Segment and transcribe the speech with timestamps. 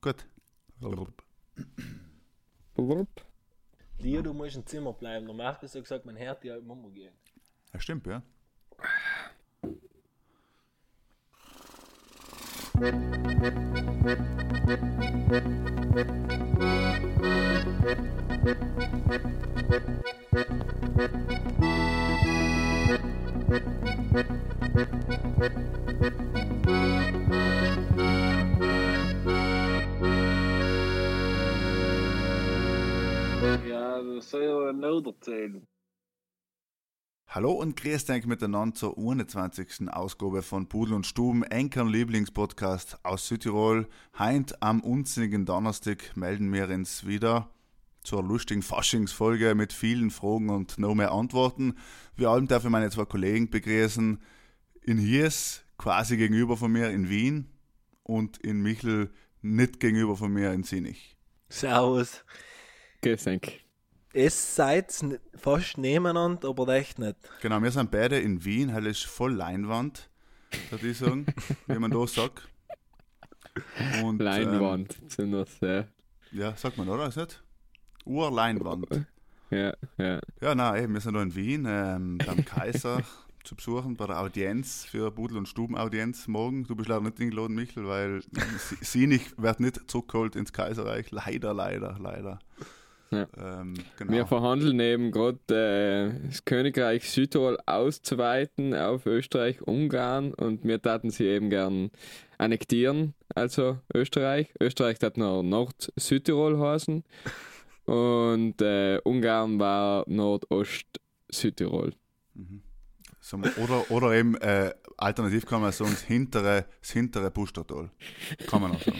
[0.00, 0.24] Gut.
[3.98, 5.26] Leo, du musst im Zimmer bleiben.
[5.26, 7.14] Der Markus hat gesagt, man hört ja im Mummo gehen.
[7.72, 8.22] Ja, stimmt, ja.
[33.98, 35.66] Ja, soll ja noch erzählen.
[37.26, 39.88] Hallo und grüßt euch miteinander zur 21.
[39.90, 43.88] Ausgabe von Pudel und Stuben, Enkern Lieblingspodcast aus Südtirol.
[44.18, 47.50] Heint am unsinnigen Donnerstag melden wir uns wieder
[48.04, 51.74] zur lustigen Faschingsfolge mit vielen Fragen und noch mehr Antworten.
[52.16, 54.22] Wie allem darf ich meine zwei Kollegen begrüßen.
[54.82, 57.50] In Hiers, quasi gegenüber von mir in Wien
[58.04, 59.10] und in Michel,
[59.42, 61.16] nicht gegenüber von mir in Sinich.
[61.48, 62.24] Servus.
[63.02, 63.67] Geschenk.
[64.12, 64.92] Es seid
[65.34, 67.16] fast nebeneinander, aber echt nicht.
[67.42, 70.08] Genau, wir sind beide in Wien, halt ist voll Leinwand,
[70.70, 71.26] würde ich sagen,
[71.66, 72.48] wie man da sagt.
[74.02, 75.78] Und, Leinwand sind das, ja.
[75.78, 75.84] Ähm,
[76.32, 77.08] ja, sagt man, oder?
[77.08, 77.42] Ist nicht?
[78.04, 79.06] Urleinwand.
[79.50, 80.20] Ja, ja.
[80.40, 83.02] Ja, nein, eben, wir sind da in Wien ähm, beim Kaiser
[83.44, 86.64] zu besuchen, bei der Audienz für Budel- und Stubenaudienz morgen.
[86.64, 88.22] Du bist leider nicht eingeladen, Michel, weil
[88.58, 91.10] sie, sie nicht, wird nicht zurückgeholt ins Kaiserreich.
[91.10, 92.38] Leider, leider, leider.
[93.10, 93.26] Ja.
[93.38, 94.12] Ähm, genau.
[94.12, 101.10] Wir verhandeln eben gerade äh, das Königreich Südtirol auszuweiten auf Österreich, Ungarn und wir taten
[101.10, 101.90] sie eben gern
[102.36, 104.52] annektieren, also Österreich.
[104.60, 107.02] Österreich hat noch Nord-Südtirol heißen
[107.86, 111.94] und äh, Ungarn war Nordost-Südtirol.
[113.20, 117.90] So, oder, oder eben äh, alternativ kann man sagen, das hintere, das hintere Pustertal.
[118.46, 118.98] Kann man auch sagen.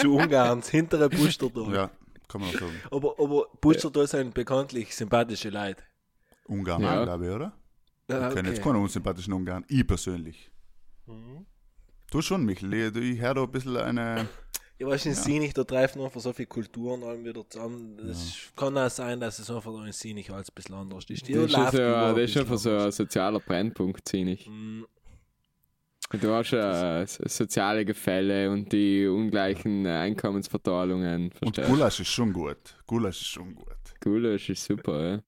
[0.00, 1.74] Zu Ungarns hintere Bustertal.
[1.74, 1.90] Ja,
[2.32, 2.80] kann man auch sagen.
[2.90, 5.82] Aber, aber Bustertal sind bekanntlich sympathische Leute.
[6.46, 7.04] Ungarn, Ja.
[7.04, 7.52] glaube ich, oder?
[8.08, 9.64] Ja, Ich kenne jetzt keinen unsympathischen Ungarn.
[9.68, 10.50] Ich persönlich.
[11.06, 11.46] Mhm.
[12.10, 12.72] Du schon, Michel.
[12.74, 14.28] Ich, ich höre da ein bisschen eine.
[14.78, 17.96] Ja, weißt du, in Sinich, da treffen einfach so viele Kulturen allem wieder zusammen.
[18.04, 21.28] Das kann auch sein, dass es einfach da in Sinich alles ein bisschen anders ist.
[21.28, 24.08] Die Das ist, schon läuft so, überall das ist ein einfach so ein sozialer Brennpunkt,
[24.08, 24.40] ziemlich.
[24.48, 24.50] ich.
[26.20, 31.30] Du hast ja so- soziale Gefälle und die ungleichen Einkommensverteilungen.
[31.40, 31.62] Und?
[31.66, 32.58] Gulasch ist schon gut.
[32.86, 33.66] Gulasch ist schon gut.
[34.00, 35.22] Gulasch ist super, ja.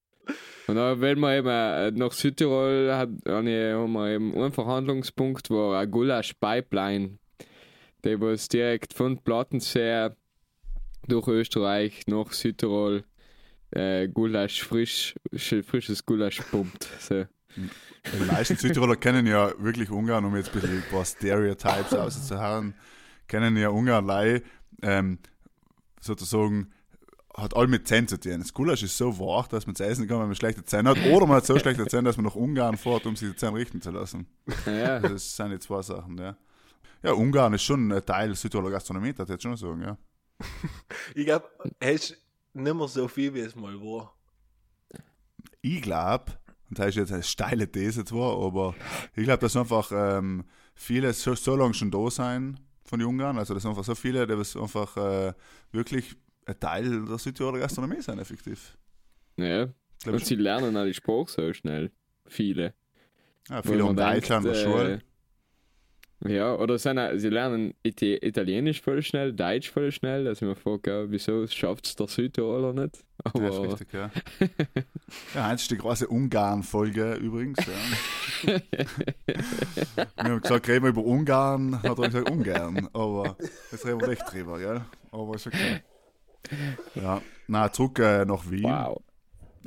[0.67, 3.75] Und dann, wenn man eben äh, nach Südtirol hat, haben wir
[4.15, 7.19] eben einen Verhandlungspunkt, wo eine Gulasch-Pipeline,
[8.05, 10.09] die was direkt von Plattensee
[11.07, 13.05] durch Österreich nach Südtirol
[13.73, 16.89] äh, Gulasch frisch, sch- frisches Gulasch pumpt.
[16.99, 17.25] So.
[17.57, 22.75] Die meisten Südtiroler kennen ja wirklich Ungarn, um jetzt ein bisschen ein paar Stereotypes auszuhauen,
[23.29, 24.43] kennen ja Ungarn lei,
[24.83, 25.19] ähm,
[26.01, 26.73] sozusagen
[27.37, 28.39] hat all mit Zähnen zu tun.
[28.39, 31.05] Das Gulasch ist so wach, dass man es essen kann, wenn man schlechte Zähne hat,
[31.07, 33.57] oder man hat so schlechte Zähne, dass man nach Ungarn fährt, um sich die Zähne
[33.57, 34.27] richten zu lassen.
[34.67, 36.37] Ja, Das sind die zwei Sachen, ja.
[37.03, 39.99] Ja, Ungarn ist schon ein Teil Südtiroler Gastronomie, das jetzt schon sagen, ja.
[41.15, 41.49] Ich glaube,
[41.81, 42.17] es ist
[42.53, 44.15] nicht mehr so viel, wie es mal war.
[45.61, 46.33] Ich glaube,
[46.75, 48.75] und das ist jetzt eine steile These zwar, aber
[49.15, 53.39] ich glaube, dass einfach ähm, viele so, so lange schon da sein von den Ungarn,
[53.39, 55.33] also dass einfach so viele, die einfach äh,
[55.71, 58.77] wirklich ein Teil der Südtiroler Gastronomie sind, effektiv.
[59.37, 59.69] ja.
[60.03, 61.91] Glaub, Und sie lernen auch die Sprache so schnell.
[62.27, 62.75] Viele.
[63.49, 65.03] ja, viele haben denkt, Deutsch an der Schule.
[66.27, 70.49] Ja, oder sind auch, sie lernen Ita Italienisch voll schnell, Deutsch voll schnell, dass ich
[70.49, 73.05] mir frage, ja, wieso schafft es der Südtiroler nicht?
[73.37, 74.11] Ja, ist Aber richtig, ja.
[75.35, 77.59] Ja, eins ist die große Ungarn-Folge übrigens.
[77.67, 78.53] Ja.
[79.27, 82.89] wir haben gesagt, reden wir über Ungarn, hat er gesagt, Ungarn.
[82.95, 83.37] Aber
[83.71, 84.81] jetzt reden wir nicht drüber, gell?
[85.13, 85.83] Aber ist okay.
[86.95, 88.65] Ja, na, zurück äh, nach Wien.
[88.65, 89.03] wow.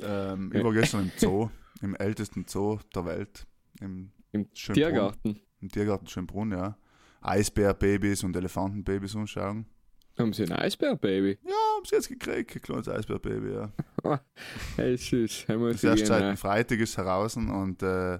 [0.00, 1.50] Ähm, ich war gestern im Zoo,
[1.82, 3.46] im ältesten Zoo der Welt.
[3.80, 4.52] Im, Im.
[4.52, 6.76] Tiergarten im Tiergarten Schönbrunn, ja.
[7.20, 9.66] Eisbärbabys und Elefantenbabys anschauen.
[10.18, 11.38] haben sie ein Eisbärbaby.
[11.44, 13.72] Ja, haben sie jetzt gekriegt, ein kleines Eisbärbaby, ja.
[14.76, 15.46] Hey, süß.
[15.48, 18.18] Das gehen, seit äh, Freitag ist heraus und äh,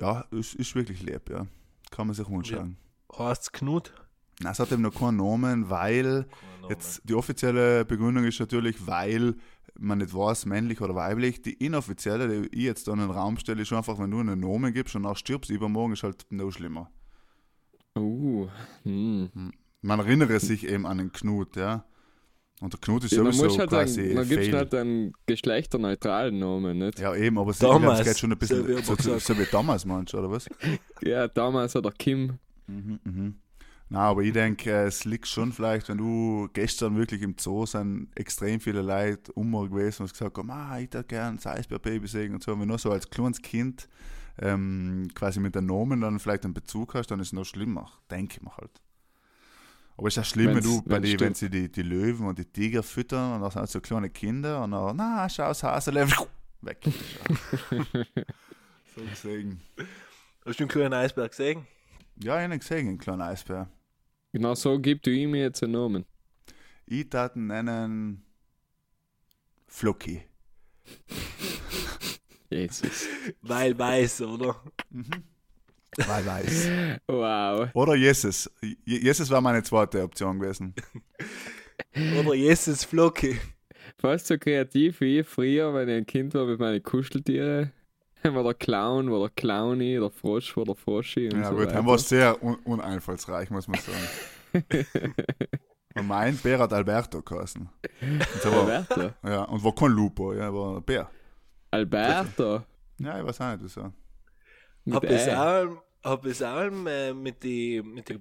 [0.00, 1.46] ja, ist, ist wirklich lieb, ja.
[1.90, 2.76] Kann man sich anschauen.
[3.16, 3.92] Heißt es Knut?
[4.40, 6.26] Nein, es hat eben noch keinen Namen, weil
[6.68, 9.34] jetzt die offizielle Begründung ist natürlich, weil
[9.78, 11.40] man nicht weiß, männlich oder weiblich.
[11.40, 14.40] Die inoffizielle, die ich jetzt da in den Raum stelle, ist einfach, wenn du einen
[14.40, 16.90] Namen gibst und auch stirbst, übermorgen ist halt noch schlimmer.
[17.96, 18.48] Uh,
[18.82, 19.52] hm.
[19.80, 21.84] Man erinnere sich eben an den Knut, ja.
[22.60, 25.12] Und der Knut ist Ja, man sowieso muss halt quasi sagen, man gibt halt einen
[25.26, 26.98] geschlechterneutralen Namen, nicht?
[26.98, 29.46] Ja, eben, aber es geht schon ein bisschen so wie so, so, gesagt so wie
[29.50, 30.48] damals, meinst du, oder was?
[31.02, 32.38] Ja, damals hat er Kim.
[32.66, 33.34] Mhm, mhm.
[33.90, 37.64] Na, aber ich denke, äh, es liegt schon vielleicht, wenn du gestern wirklich im Zoo
[37.64, 42.06] sind extrem viele Leute um gewesen und gesagt haben, ah, ich hätte gern das Eisbärbaby
[42.06, 42.52] sehen und so.
[42.52, 43.88] Und wenn du so als kleines Kind
[44.40, 47.90] ähm, quasi mit den Nomen dann vielleicht einen Bezug hast, dann ist es noch schlimmer,
[48.10, 48.82] denke ich mir halt.
[49.96, 52.38] Aber es ist ja schlimm, wenn du, bei die, wenn sie die, die Löwen und
[52.38, 56.06] die Tiger füttern und da sind so kleine Kinder und dann, na, schau, das Hasele,
[56.60, 56.78] weg.
[58.94, 59.60] so gesehen.
[60.44, 61.66] Hast du einen kleinen Eisberg gesehen?
[62.22, 63.68] Ja, ich habe ihn gesehen, einen kleinen Eisbär.
[64.32, 66.04] Genau so gibt du ihm jetzt einen Namen.
[66.86, 68.22] Ich tat ihn nennen
[69.66, 70.22] Floki.
[72.50, 73.06] Jesus.
[73.42, 74.62] Weil weiß, oder?
[75.96, 76.70] Weil weiß.
[77.06, 77.68] Wow.
[77.74, 78.50] Oder Jesus.
[78.62, 80.74] Je- Jesus war meine zweite Option gewesen.
[82.18, 83.38] Oder Jesus Flocki.
[83.98, 87.72] Fast so kreativ wie ich früher, wenn ich ein Kind war mit meinen Kuscheltieren.
[88.34, 91.68] War der Clown, war der Clowny, der Frosch, war der Froschi und Ja so gut,
[91.68, 91.86] weiter.
[91.86, 94.64] war sehr un uneinfallsreich, muss man sagen.
[95.94, 97.68] und mein Bär hat Alberto geheißen.
[98.44, 99.12] Alberto.
[99.24, 101.10] ja, und war kein Lupo, ja, war ein Bär.
[101.70, 102.62] Alberto.
[102.98, 103.92] Ja, ich weiß auch nicht, wieso.
[104.90, 108.20] Hab es auch, hab es auch äh, mit den mit die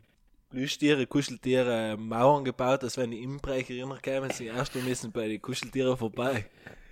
[0.50, 5.28] Plüschtiere, Kuscheltiere äh, Mauern gebaut, dass wenn die Inbrecher reinkommen, sie erst mal müssen bei
[5.28, 6.46] den Kuscheltieren vorbei.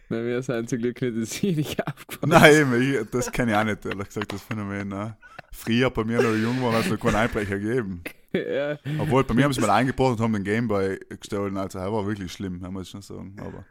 [0.09, 3.57] Nein, wir sind zum Glück nicht, dass ich nicht aufgefallen Nein, ich, das kenne ich
[3.57, 4.89] auch nicht, ehrlich gesagt, das Phänomen.
[4.89, 5.17] Ne?
[5.51, 8.03] Früher bei mir, noch jung war, hat es noch keinen Einbrecher gegeben.
[8.33, 8.77] ja.
[8.99, 12.05] Obwohl, bei mir haben sie mal eingebracht und haben den Gameboy gestohlen, also er war
[12.05, 13.35] wirklich schlimm, muss ich schon sagen.
[13.39, 13.65] Aber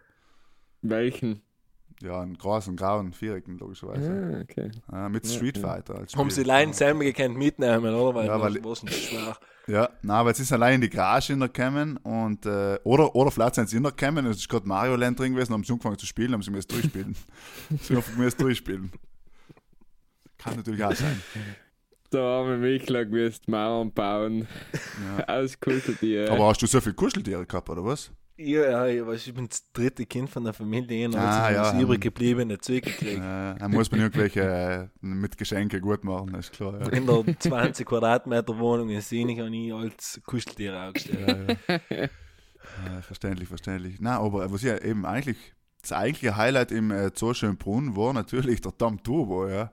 [0.83, 1.41] Welchen?
[2.05, 4.11] Ja, einen großen, grauen, vierecken, logischerweise.
[4.11, 4.71] Ah, okay.
[4.93, 5.97] Ja, mit Street Fighter.
[5.97, 8.15] Als Haben sie allein selber gekannt mitnehmen, oder?
[8.15, 9.37] Weil Ja, weil- nicht schwer.
[9.67, 13.55] Ja, nein, aber jetzt ist allein in die Garage hintergekommen und, äh, oder, oder vielleicht
[13.55, 15.97] sind sie hintergekommen und es ist gerade Mario Land drin gewesen und haben sie angefangen
[15.99, 17.17] zu spielen, haben sie mir das durchspielen.
[17.81, 18.93] sie haben mir das durchspielen.
[20.37, 21.23] Kann natürlich auch sein.
[22.11, 24.47] Da haben wir Michler gewusst, Mauern bauen,
[25.19, 25.25] Ja.
[25.41, 26.29] Auskultiert.
[26.29, 28.11] Aber hast du so viele Kuscheltiere gehabt, oder was?
[28.37, 32.01] Ja, ja, ich, bin das dritte Kind von der Familie, und Ah, ja, das übrig
[32.01, 33.19] gebliebene zurückgekriegt.
[33.19, 36.81] Äh, dann muss man irgendwelche äh, mit Geschenke gut machen, ist klar.
[36.81, 36.89] Ja.
[36.89, 41.59] In der 20 Quadratmeter Wohnung in Sinich habe ich als Kuscheltiere aufgestellt.
[41.69, 41.97] Ja, ja.
[41.97, 43.99] ja, verständlich, verständlich.
[44.01, 45.39] Na, aber was ja eben eigentlich,
[45.81, 49.73] das eigentliche Highlight im äh, Zoo Schönbrunn war natürlich der Dam Turbo, ja.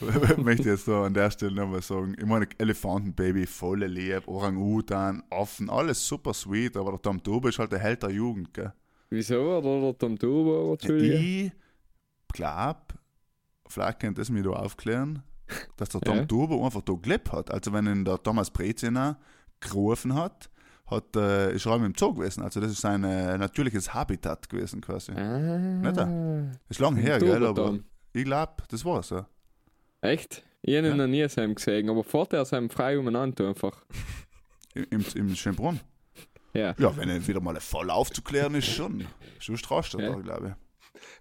[0.38, 2.14] Möchte jetzt da an der Stelle nochmal sagen.
[2.18, 7.58] Ich meine, Elefantenbaby, volle Liebe, Orang-Utan, Affen, alles super sweet, aber der Dam Turbo ist
[7.58, 8.72] halt der Held der Jugend, gell.
[9.10, 10.72] Wieso war da der Tom Turbo?
[10.72, 11.14] Entschuldige.
[11.16, 11.52] Ich
[12.32, 12.80] glaube,
[13.66, 15.22] vielleicht könnt es mir da aufklären,
[15.76, 16.24] dass der Tom Ja.
[16.24, 17.50] Turbo einfach da gelebt hat.
[17.50, 19.18] Also wenn ihn der Thomas Breziner
[19.58, 20.48] gerufen hat,
[20.86, 22.42] hat äh, ist er auch im Zoo gewesen.
[22.42, 25.12] Also das ist sein äh, natürliches Habitat gewesen quasi.
[25.12, 25.58] Ah.
[25.82, 27.44] Nicht Ist lang her, gell?
[27.44, 27.84] Aber Tom.
[28.12, 29.24] ich glaube, das war so.
[30.00, 30.42] Echt?
[30.62, 30.96] Ich habe ihn Ja.
[30.96, 33.82] noch nie sein gesehen, aber vorher sein frei umeinander einfach.
[34.74, 35.80] Im, im, im Schönbrunn.
[36.52, 36.74] Ja.
[36.78, 39.06] Ja, wenn er wieder mal voll aufzuklären ist, schon.
[39.38, 40.10] Schon strahlst du Ja.
[40.10, 40.56] da, glaube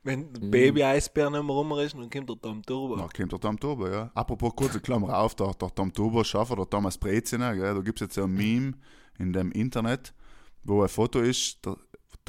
[0.04, 0.52] Wenn der Mhm.
[0.52, 2.66] Baby-Eisbär nicht mehr rum ist, dann kommt der Tom ich.
[2.66, 2.96] Turbo.
[2.98, 4.12] Da kommt der Tom Turbo, ja.
[4.14, 7.76] Apropos kurze Klammer auf, der, der Tom Turbo Schaffer, der Thomas Breziner, gell?
[7.76, 8.74] Da gibt es jetzt so ein Meme
[9.20, 10.14] in dem Internet,
[10.64, 11.78] wo ein Foto ist, der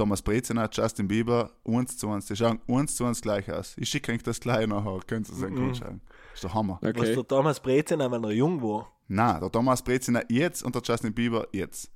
[0.00, 2.24] Thomas Breziner, Justin Bieber, eins zu eins.
[2.24, 3.74] Die schauen eins zu eins gleich aus.
[3.76, 5.68] Ich schicke euch das gleich nachher, könnt ihr es dann Mhm.
[5.68, 6.00] anschauen.
[6.32, 6.78] Ist der Hammer.
[6.80, 7.14] Was Okay.
[7.14, 8.90] der Thomas Brezin, wenn er jung war.
[9.08, 11.90] Nein, der Thomas Breziner jetzt und der Justin Bieber jetzt.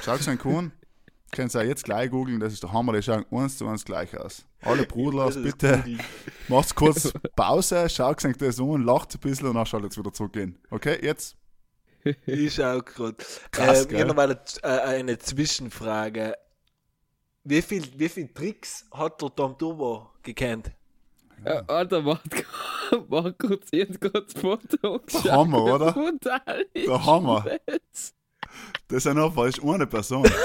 [0.00, 0.70] Schaut euch an,
[1.32, 3.84] könnt ihr auch jetzt gleich googeln, das ist der Hammer, die schauen eins zu eins
[3.84, 4.46] gleich aus.
[4.62, 5.82] Alle Brudlers, bitte
[6.46, 10.12] macht kurz Pause, schaut euch das an, lacht ein bisschen und dann schaut jetzt wieder
[10.12, 10.56] zurückgehen.
[10.70, 11.36] Okay, jetzt?
[12.26, 13.16] Ich schau gerade.
[13.58, 16.34] Ähm, ich habe noch mal eine, äh, eine Zwischenfrage.
[17.50, 20.70] Wie viel, wie viel Tricks hat der Tom Turbo gekannt?
[21.44, 22.44] Äh, Alter, warte,
[23.08, 25.32] warte kurz, ich hab gerade das Foto angeschaut.
[25.32, 26.12] Hammer, oder?
[26.76, 27.44] Der Hammer.
[27.66, 28.14] Jetzt.
[28.86, 30.30] Das ist einfach ist eine Person.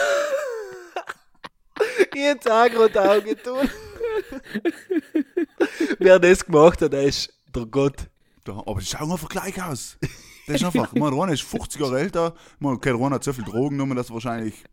[2.16, 3.70] Ich hätte auch gerade Augen tun.
[6.00, 8.10] Wer das gemacht hat, der ist der Gott.
[8.48, 9.98] Der, aber die schauen einfach gleich aus.
[10.48, 13.16] Das ist einfach, ich meine, einer ist 50 Jahre älter, ich meine, okay, der eine
[13.16, 14.64] hat so viel Drogen genommen, dass er wahrscheinlich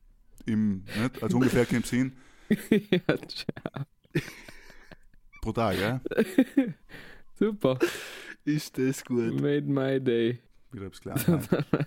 [0.46, 2.16] im, nicht, als ungefähr kommt hin.
[2.70, 3.84] ja, tschau.
[5.40, 6.74] Brutal, gell?
[7.38, 7.78] super.
[8.44, 9.40] Ist das gut?
[9.40, 10.40] Made my day.
[10.70, 11.28] Wieder hab's gelernt.
[11.28, 11.86] nein.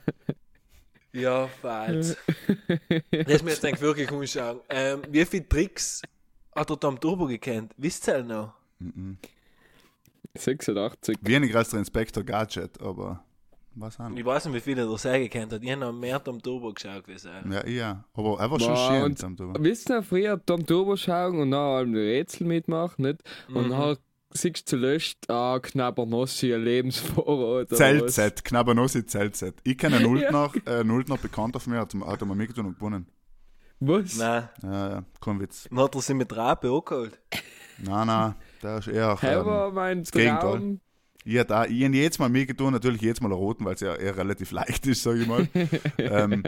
[1.16, 2.16] Ja, falsch.
[3.10, 4.60] Das mir jetzt eigentlich wirklich umschauen.
[4.70, 6.02] Ähm, wie viele Tricks
[6.54, 7.74] hat der Tom Turbo gekannt?
[7.78, 8.54] Wisst ihr noch?
[8.80, 9.18] Mhm.
[10.38, 11.18] 86.
[11.22, 13.25] Weniger als der Inspector Gadget, aber
[13.76, 14.20] was auch nicht.
[14.20, 15.64] Ich weiß nicht, wie viele der sehr gekannt hat.
[15.64, 17.52] Ich habe noch mehr Tom Turbo geschaut wie er.
[17.52, 18.04] Ja, ja.
[18.14, 19.16] Aber er war schon Wow, schön.
[19.16, 19.64] Tom Turbo.
[19.64, 23.22] Wisst ihr, früher Tom Turbo schauen und dann allem Rätsel mitmachen, nicht?
[23.54, 23.72] Und Mhm.
[23.72, 23.98] dann
[24.32, 27.70] siehst du zuletzt, ah, Knabbernossi, ein Lebensvorrat.
[27.70, 29.56] Zeltset, Knabbernossi Zeltset.
[29.64, 32.76] Ich kenne einen Nulltner, äh, Nulltner bekannt auf mir, hat, hat er mal mitgetan und
[32.76, 33.08] gewonnen.
[33.80, 34.16] Was?
[34.18, 35.68] Nein, Ja, ja, kein Witz.
[35.70, 37.20] dann hat er sie mit Rape auch geholt.
[37.78, 39.18] Nein, nein, der ist eher.
[39.22, 40.80] Ähm, war mein Gegenteil.
[41.26, 43.82] Ich habe da, ich hab jedes Mal mitgetan, natürlich jedes Mal einen roten, weil es
[43.82, 45.48] ja eher relativ leicht ist, sage ich mal.
[45.98, 46.44] ähm,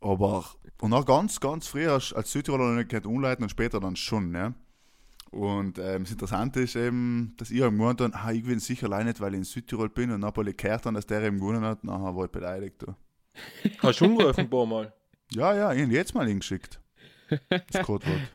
[0.00, 0.44] aber,
[0.80, 3.96] und auch ganz, ganz früh als, als Südtiroler noch nicht gehört umleiten und später dann
[3.96, 4.54] schon, ne?
[5.32, 8.86] Und ähm, das Interessante ist eben, dass ich am gemeint habe, ah, ich bin sicher
[8.86, 11.64] allein nicht, weil ich in Südtirol bin und ich gehört, dann, dass der eben gewonnen
[11.64, 12.82] hat, nachher war ich beleidigt.
[12.82, 12.94] Du.
[13.80, 14.92] Hast du umgerufen ein paar Mal?
[15.32, 16.80] Ja, ja, ich habe ihn jetzt mal hingeschickt.
[17.48, 18.20] Das Codewort.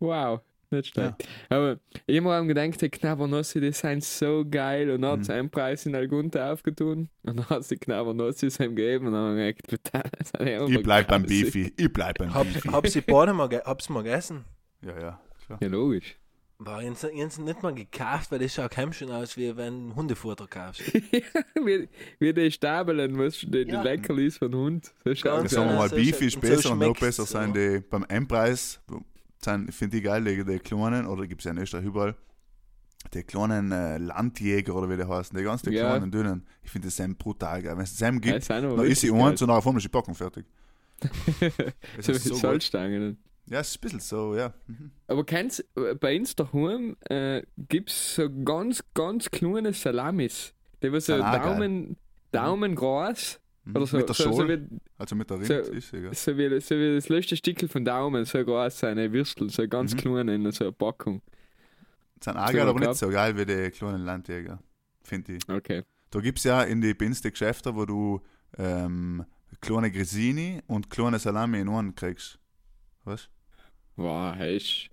[0.00, 1.14] Wow, nicht schlecht.
[1.48, 5.34] Aber ich habe mir gedacht, die Knabbernossi, die sind so geil und dann hat Mhm.
[5.34, 9.30] einen Preis in Algunta aufgetun und dann hat sie die Knabbernossis ihm gegeben und dann
[9.30, 11.22] habe ich gedacht, total, das sind ja Ich bleib beim.
[11.24, 12.68] Beefy, ich bleib beim Hab, Beefy.
[12.68, 14.44] hab sie beide mal, ge hab's mal gegessen.
[14.82, 15.58] Ja, ja, klar.
[15.62, 16.16] Ja, logisch.
[16.60, 19.94] War ich hab's nicht mal gekauft, weil das schaut heim schon aus, wie wenn du
[19.94, 20.82] Hundefutter kaufst.
[20.92, 23.82] wie, wie die Stabeln, was die, die Ja.
[23.82, 24.92] Leckerlis von Hund.
[25.04, 26.78] So schaut Ganz Ja, es sagen wir mal, so Beefy schmeckt- ist so besser und
[26.80, 27.78] noch besser sind ja.
[27.78, 28.80] die beim M-Preis,
[29.40, 32.14] sind- finde ich geil, die, die kleinen, oder gibt es ja in Österreich überall,
[33.14, 35.90] die kleinen äh, Landjäger oder wie die heißen, die ganz die Ja.
[35.90, 36.46] kleinen, dünnen.
[36.62, 37.76] Ich finde das Sam brutal geil.
[37.76, 39.88] Wenn es Sam Ja, gibt, aber dann ist sie eins und nachher vorne ist die
[39.88, 40.44] Packung fertig.
[42.00, 42.34] So wie so.
[42.34, 43.18] Salzstangen.
[43.46, 44.52] Ja, es ist ein bisschen so, ja.
[44.66, 44.90] Mhm.
[45.06, 45.64] Aber kennst
[46.00, 50.52] bei uns daheim äh, gibt es so ganz, ganz kleine Salamis.
[50.82, 51.40] Die was so geil.
[51.40, 51.96] Daumen,
[52.30, 53.40] Daumen groß.
[53.68, 53.76] Mhm.
[53.76, 56.14] Oder so, mit der so, so, Schale, wie, also mit der Rind, so- ist gell.
[56.14, 59.94] so, wie, so wie das letzte Stückel von Daumen, so groß seine Würstel, so ganz
[59.94, 59.98] Mhm.
[59.98, 61.20] klein in so einer Packung.
[62.22, 64.58] Sind auch so geil, aber nicht so geil wie die kleinen Landjäger,
[65.02, 65.48] finde ich.
[65.48, 65.82] Okay.
[66.10, 68.20] Da gibt es ja in die Bins die Geschäfte, wo du
[68.56, 69.24] ähm,
[69.60, 72.38] kleine Grissini und kleine Salami in einen kriegst.
[73.04, 73.28] Weißt
[73.96, 74.88] Wow, hast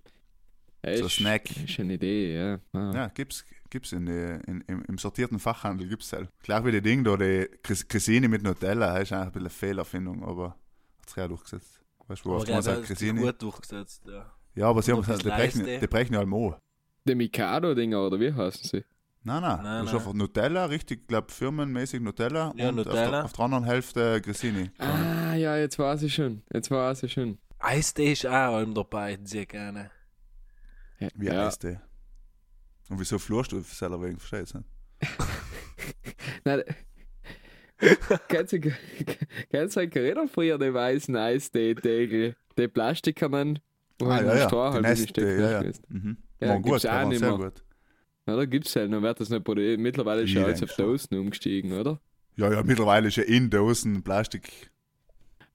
[0.98, 1.50] So ein Snack.
[1.64, 2.60] Ist eine Idee, ja.
[2.72, 2.92] Ah.
[2.94, 6.28] Ja, gibt's, gibt's in die, in, im, im sortierten Fachhandel gibt's halt.
[6.42, 9.50] Klar wie die Ding da, die Grissini mit Nutella, das ist eigentlich ein bisschen eine
[9.50, 10.56] Fehlerfindung, aber
[11.00, 11.80] hat sich ja durchgesetzt.
[12.08, 13.20] Weißt du, wo oft der man sagt Grissini.
[13.20, 14.32] gut durchgesetzt, ja.
[14.54, 16.54] Ja, aber sie haben gesagt, die brechen, die brechen ja allem an.
[17.06, 18.84] Die Mikado-Dinger, oder wie heißen sie?
[19.22, 19.94] Nein, nein, Nein, das ist nein.
[19.96, 23.10] einfach Nutella, richtig, glaube firmenmäßig Nutella Ja, und Auf, Nutella.
[23.10, 24.70] der, auf der anderen Hälfte Grissini.
[24.78, 26.42] Ah, ja, jetzt weiß ich schon.
[26.52, 27.38] Jetzt weiß ich schon.
[27.58, 29.90] Eistee ist auch allem dabei, sehr gerne.
[31.00, 31.44] Ja, Wie ja.
[31.46, 31.82] heißt der?
[32.88, 34.68] Und wieso flurst du selber wegen, verstehst du nicht?
[36.44, 36.62] Nein,
[39.76, 42.36] du einen Geräte früher, die weißen Eistee-Tegel?
[42.56, 43.58] Die Plastikernen,
[43.98, 45.60] wo Ah, ja, den ja, Stroh halt Neste, ja, ja.
[45.60, 45.82] ist.
[45.90, 46.16] Mhm.
[46.40, 47.32] Ja, gibt's gut, auch nicht mehr.
[47.36, 47.64] gut.
[48.26, 49.78] Ja, da gibt's halt, dann wird das nicht produziert.
[49.78, 50.74] Mittlerweile ist Ich ja alles auf.
[50.76, 52.00] Dosen umgestiegen, oder?
[52.36, 54.70] Ja, ja, mittlerweile ist ja in Dosen Plastik.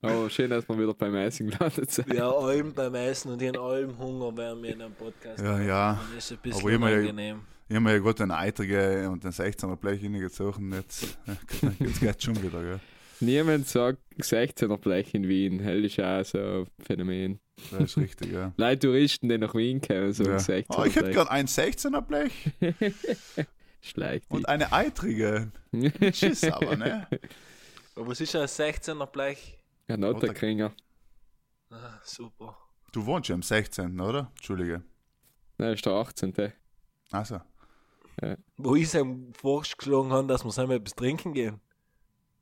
[0.04, 2.12] Aber schön, dass wir wieder beim Essen gelandet sind.
[2.14, 5.68] Ja, allem beim Essen und in allem Hunger während wir in einem Podcast Ja, haben.
[5.68, 6.02] ja.
[6.16, 7.42] Das ist ein bisschen Aber unangenehm.
[7.70, 10.74] Ich habe mir ja gerade einen eitrigen und den 16er Blech hingezogen.
[10.74, 11.18] Jetzt,
[11.80, 12.80] jetzt geht's schon wieder, gell?
[13.20, 15.60] Niemand sagt 16er Blech in Wien.
[15.60, 17.40] Hell ist auch so ein Phänomen.
[17.70, 18.52] Das ist richtig, ja.
[18.58, 20.38] Leute Touristen, die nach Wien kommen, sagen ja.
[20.38, 21.16] 16er Oh, ich hätte Blech.
[21.16, 22.32] gern ein 16er Blech
[23.82, 25.52] Schleicht und eine eitrige.
[26.12, 27.08] Tschüss aber, ne?
[27.96, 29.58] Aber was ist ein 16er Blech?
[29.94, 30.74] Ein Otterkringer.
[31.70, 32.58] Ah, super.
[32.92, 34.32] Du wohnst ja am 16., oder?
[34.36, 34.84] Entschuldige.
[35.58, 36.34] Nein, ist der 18.
[37.12, 37.40] Also,
[38.58, 41.60] Wo ich ihm vorgeschlagen habe, dass wir zusammen etwas trinken gehen.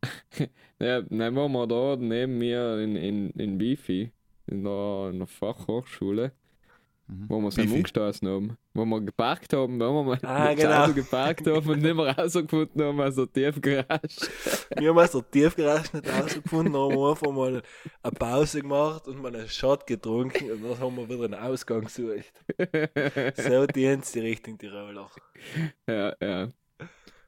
[0.82, 4.14] Ja, nein, waren wir da neben mir in, in, in Bifi,
[4.48, 6.32] in der, in der Fachhochschule,
[7.10, 7.26] mhm.
[7.28, 7.76] wo wir uns Bifi.
[7.76, 8.58] umgestoßen haben.
[8.74, 10.84] Wo wir geparkt haben, wo wir mal Ah, genau.
[10.84, 14.30] Auto geparkt haben und nicht mehr rausgefunden haben aus der Tiefgarage.
[14.78, 17.64] Wir haben aus der Tiefgarage nicht rausgefunden, haben wir einfach mal
[18.04, 21.82] eine Pause gemacht und mal einen Shot getrunken und dann haben wir wieder einen Ausgang
[21.86, 22.32] gesucht.
[23.36, 25.10] So dient die Richtung Tiroler.
[25.88, 26.50] ja, ja.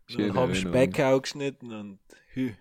[0.08, 0.56] Schöne Und haben.
[0.56, 2.00] Speck auch geschnitten und
[2.34, 2.52] hü.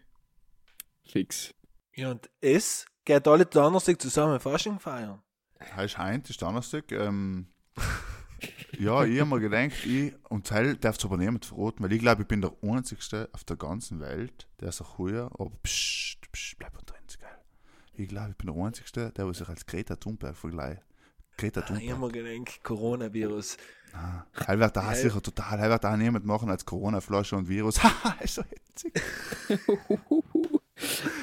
[1.05, 1.55] Fix.
[1.97, 5.21] Ja, und es geht alle Donnerstag zusammen Fasching feiern.
[5.77, 6.91] Heißt Heint, ist Donnerstag.
[6.93, 7.47] Ähm,
[8.79, 12.01] ja, ich habe mir gedacht, ich, und Teil darf es aber niemand verraten, weil ich
[12.01, 16.59] glaube, ich bin der Einzige auf der ganzen Welt, der sich heuer, aber pssst, pssst,
[16.59, 17.39] bleib unter uns, geil.
[17.95, 20.83] Ich glaube, ich bin der Einzige, der sich als Greta Thunberg vergleicht.
[21.37, 22.15] Greta Ah, ich habe Thunberg.
[22.25, 23.57] mir gedacht, Coronavirus.
[23.93, 27.79] Ah, Heil wird da sicher total, heil wird da niemand machen als Corona-Flasche und Virus.
[27.83, 28.93] Haha, ist so hitzig.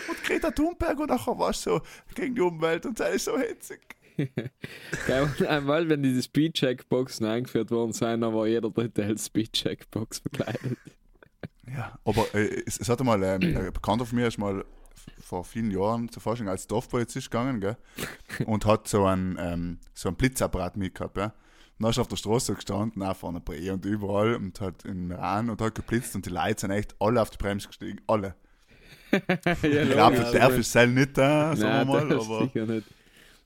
[0.09, 1.81] und Greta Thunberg und nachher war so
[2.13, 3.79] gegen die Umwelt und sei so hitzig.
[5.47, 10.77] Einmal, wenn diese Speed-Checkboxen eingeführt worden sind, dann war jeder dritte als Speed-Checkbox verkleidet.
[11.69, 14.63] Ja, aber äh, es, es hatte mal, ähm, ein Bekannter von mir ist mal
[15.19, 17.77] vor vielen Jahren zur Forschung als Dorfpolizist gegangen, gell?
[18.45, 21.33] Und hat so einen, ähm, so einen Blitzapparat mitgehabt, ja?
[21.79, 25.11] dann ist er auf der Straße gestanden, auch vorne Bre und überall und hat in
[25.11, 28.01] Iran und hat geblitzt und die Leute sind echt alle auf die Bremse gestiegen.
[28.07, 28.35] Alle.
[29.11, 32.87] ja, Ich glaube, der darf ist selber nicht da, sagen wir mal, aber, sicher nicht.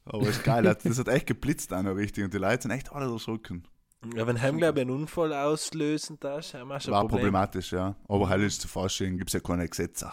[0.05, 0.63] Aber ist geil.
[0.63, 3.67] Das hat echt geblitzt auch noch richtig und die Leute sind echt alle erschrocken.
[4.15, 7.25] Ja, wenn heim, glaube ich, einen Unfall auslösen darf, haben wir schon War ein Problem.
[7.25, 7.95] problematisch, ja.
[8.07, 10.11] Aber heute ist zu Fasching, gibt es ja keine Gesetze.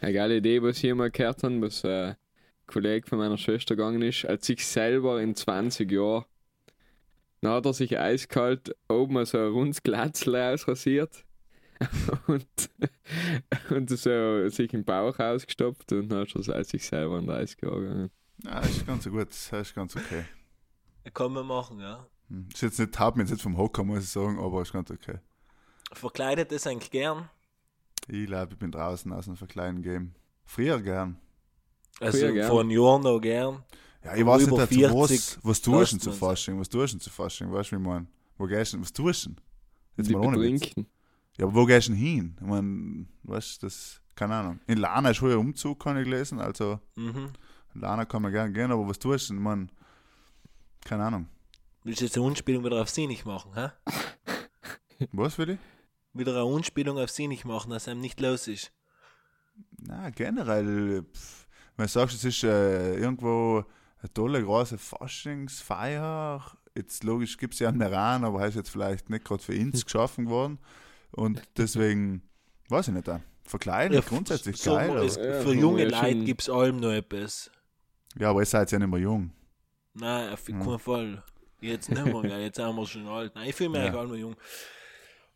[0.00, 2.16] Eine geile Idee, was ich mal gehört habe, was ein
[2.66, 6.24] Kollege von meiner Schwester gegangen ist, als sich selber in 20 Jahren.
[7.40, 11.24] Dann hat er sich eiskalt oben so ein rundes Glatzel ausrasiert
[12.26, 12.46] und,
[13.70, 17.62] und so sich im Bauch ausgestopft und dann hat er als sich selber in 30
[17.62, 18.10] Jahren gegangen.
[18.44, 20.24] Ja, ist ganz gut, das ist ganz okay.
[21.14, 22.06] Kann man machen, ja.
[22.28, 22.48] Hm.
[22.52, 24.90] Ist jetzt nicht, haut mich jetzt nicht vom Hocker, muss ich sagen, aber ist ganz
[24.90, 25.18] okay.
[25.92, 27.28] Verkleidet ist eigentlich gern.
[28.08, 30.14] Ich glaube, ich bin draußen aus einem verkleinen Game.
[30.44, 31.18] Früher gern.
[32.00, 32.48] Also Früher gern.
[32.48, 33.62] vor einem Jahr noch gern.
[34.04, 36.12] Ja, ich weiß Über nicht, dazu, 40 was, was tust du denn zu.
[36.12, 36.58] Fasching?
[36.58, 37.52] Was tust du denn zu Fasching?
[37.52, 38.06] Weißt du, wie ich meine?
[38.38, 38.82] Wo gehst du denn?
[38.84, 39.40] Was tust du denn?
[39.96, 40.86] Jetzt Die mal ohne betrinken.
[41.38, 42.36] Ja, aber wo gehst du denn hin?
[42.40, 44.60] Ich meine, weißt du, das, keine Ahnung.
[44.66, 47.30] In Lana ist heuer Umzug, kann ich lesen, also Mhm.
[47.74, 49.68] Lana kann man gerne gehen, aber was tust du meine,
[50.84, 51.28] keine Ahnung.
[51.84, 53.70] Willst du jetzt eine Unspielung wieder auf sie nicht machen, hä?
[55.12, 55.58] Was will ich?
[56.12, 58.72] Wieder eine Unspielung auf sie nicht machen, dass einem nicht los ist.
[59.78, 63.64] Na, generell, pff, wenn du sagst, es ist äh, irgendwo
[64.00, 66.40] eine tolle, große Faschingsfeier,
[66.76, 69.84] jetzt logisch gibt es ja einen Iran, aber heißt jetzt vielleicht nicht gerade für uns
[69.84, 70.58] geschaffen worden.
[71.10, 72.22] Und deswegen,
[72.68, 74.96] weiß ich nicht, äh, verkleiden ist grundsätzlich so, geil.
[74.98, 77.50] es, Ja, für junge man ja Leute gibt es allem noch etwas.
[78.18, 79.30] Ja, aber ihr seid ja nicht mehr jung.
[79.94, 80.58] Nein, auf Ja.
[80.58, 81.22] keinen Fall.
[81.60, 83.34] Jetzt nicht mehr, gell, jetzt sind wir schon alt.
[83.34, 83.86] Nein, ich fühle mich Ja.
[83.86, 84.36] eigentlich auch noch jung.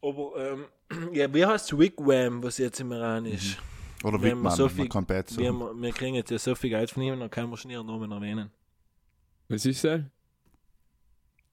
[0.02, 0.66] Aber, ähm,
[1.12, 3.58] ja, wie heißt Wigwam, was jetzt im Iran ist?
[4.04, 6.70] Oder man Wittmann, so viel- man kann Wir, haben- wir kriegen jetzt ja so viel
[6.70, 8.50] Geld von ihm, dann können wir schon ihren Namen erwähnen.
[9.48, 10.00] Was ist das?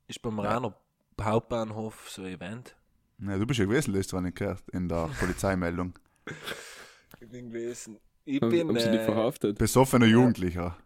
[0.07, 0.75] Ist beim Iraner
[1.21, 2.75] Hauptbahnhof so ein Event.
[3.19, 5.93] Ja, du bist ja gewesen, wenn ich gehört, in der Polizeimeldung.
[7.19, 7.97] Ich bin gewesen.
[8.25, 8.67] Ich Haben, bin.
[8.67, 9.57] haben sie dich Äh, verhaftet?
[9.57, 10.77] Besoffener Jugendlicher.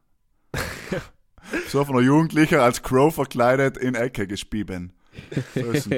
[1.51, 4.93] Besoffener Jugendlicher als Crow verkleidet in Ecke gespieben.
[5.55, 5.91] So ist.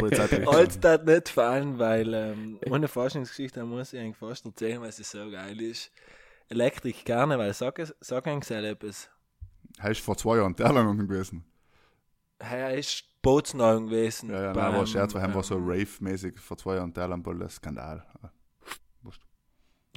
[0.48, 5.04] Alt das nicht fallen, weil ähm, ohne Forschungsgeschichte muss ich eigentlich fast erzählen, weil sie
[5.04, 5.92] so geil ist.
[6.48, 9.10] Elektrik gerne, weil sag, es- sag eigentlich etwas.
[9.78, 11.46] Er ist vor zwei Jahren der unten gewesen.
[12.40, 14.30] Er ist Bootsneuung gewesen.
[14.30, 16.94] Ja, ja, nein, beim, war Scherz, weil er war so ähm, Rave-mäßig vor zwei Jahren
[16.94, 18.06] der Ball, der Skandal.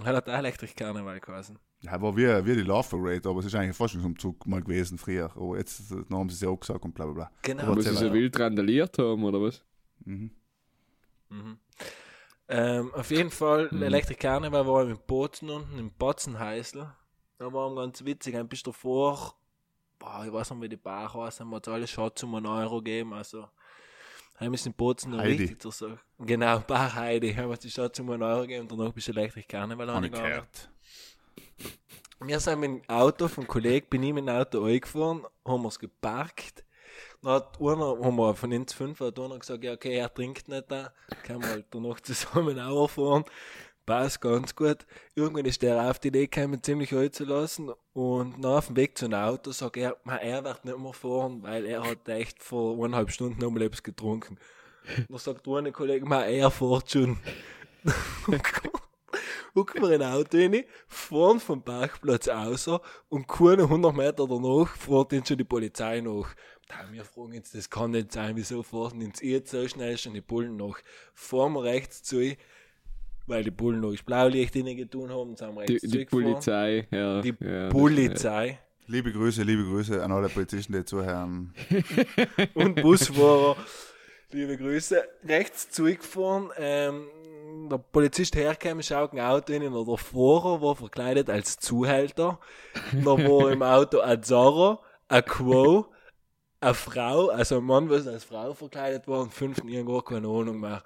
[0.04, 1.58] Er hat auch Elektrik Karneval geheißen.
[1.84, 4.98] Ja, war wie, wie die Love Parade, aber es ist eigentlich ein Forschungsumzug mal gewesen
[4.98, 5.30] früher.
[5.34, 7.30] Aber jetzt äh, dann haben sie es ja auch gesagt und bla bla bla.
[7.42, 7.64] Genau.
[7.64, 9.64] Aber Wo sie so wild randaliert haben, oder was?
[10.04, 10.30] Mhm.
[11.28, 11.58] Mhm.
[12.48, 13.82] Ähm, auf jeden Fall, Mhm.
[13.82, 16.86] Elektrik Karneval war im Bozen unten, im Botzenheißel.
[17.38, 19.34] Da war ganz witzig, ein bisschen davor,
[19.98, 22.46] boah, ich weiß nicht, wie die Bar heißt, haben wir uns alle Schatz um einen
[22.46, 23.48] Euro gegeben, also
[24.36, 25.38] haben wir in Bozen noch Heidi.
[25.38, 25.98] richtig zur Sache.
[26.18, 29.08] Genau, Bar Heidi, haben wir uns die Schatz um einen Euro gegeben und danach bist
[29.08, 30.42] du Elektrik Karneval angegangen.
[32.20, 35.68] Wir sind mit dem Auto vom Kollegen, bin ich mit dem Auto eingefahren, haben wir
[35.68, 36.64] es geparkt.
[37.22, 40.48] Dann hat einer, haben wir von uns fünf, hat einer gesagt, ja, okay, er trinkt
[40.48, 40.92] nicht da,
[41.24, 43.24] können wir halt danach zusammen auch fahren.
[43.84, 44.86] Passt ganz gut.
[45.16, 47.72] Irgendwann ist der auf die Idee gekommen, ziemlich alt zu lassen.
[47.92, 50.92] Und nach auf dem Weg zu einem Auto sagt er, "Ma, er wird nicht mehr
[50.92, 54.38] fahren, weil er hat echt vor eineinhalb Stunden noch mal etwas getrunken.
[55.08, 57.18] Dann sagt der eine Kollege, "Ma, er fährt schon.
[59.54, 62.68] Gucken wir in ein Auto rein, fahren vom Parkplatz aus
[63.08, 66.34] und keine 100 Meter danach fährt ihn schon die Polizei nach.
[66.68, 70.14] Da wir fragen jetzt, das kann nicht sein, wieso fahren uns jetzt so schnell schon
[70.14, 70.78] die Bullen nach?
[71.12, 72.34] Fahren wir rechts zu,
[73.26, 76.32] weil die Bullen noch das Blaulicht innen getan haben, sind wir Die, rechts die zurückgefahren.
[76.32, 77.20] Polizei, ja.
[77.20, 81.54] Die ja, Polizei Liebe Grüße, liebe Grüße an alle Polizisten, die zuhören.
[82.54, 83.56] und Busfahrer.
[84.32, 85.02] Liebe Grüße.
[85.24, 86.50] Rechts zurückgefahren.
[86.58, 87.06] Ähm,
[87.68, 92.38] der Polizist herkam, schaut ein Auto rein und der Fahrer war verkleidet als Zuhälter.
[92.92, 95.86] Da war im Auto ein Zara, ein Quo,
[96.60, 100.60] eine Frau, also ein Mann, was als Frau verkleidet war und fünften irgendwo keine Ahnung
[100.60, 100.82] mehr.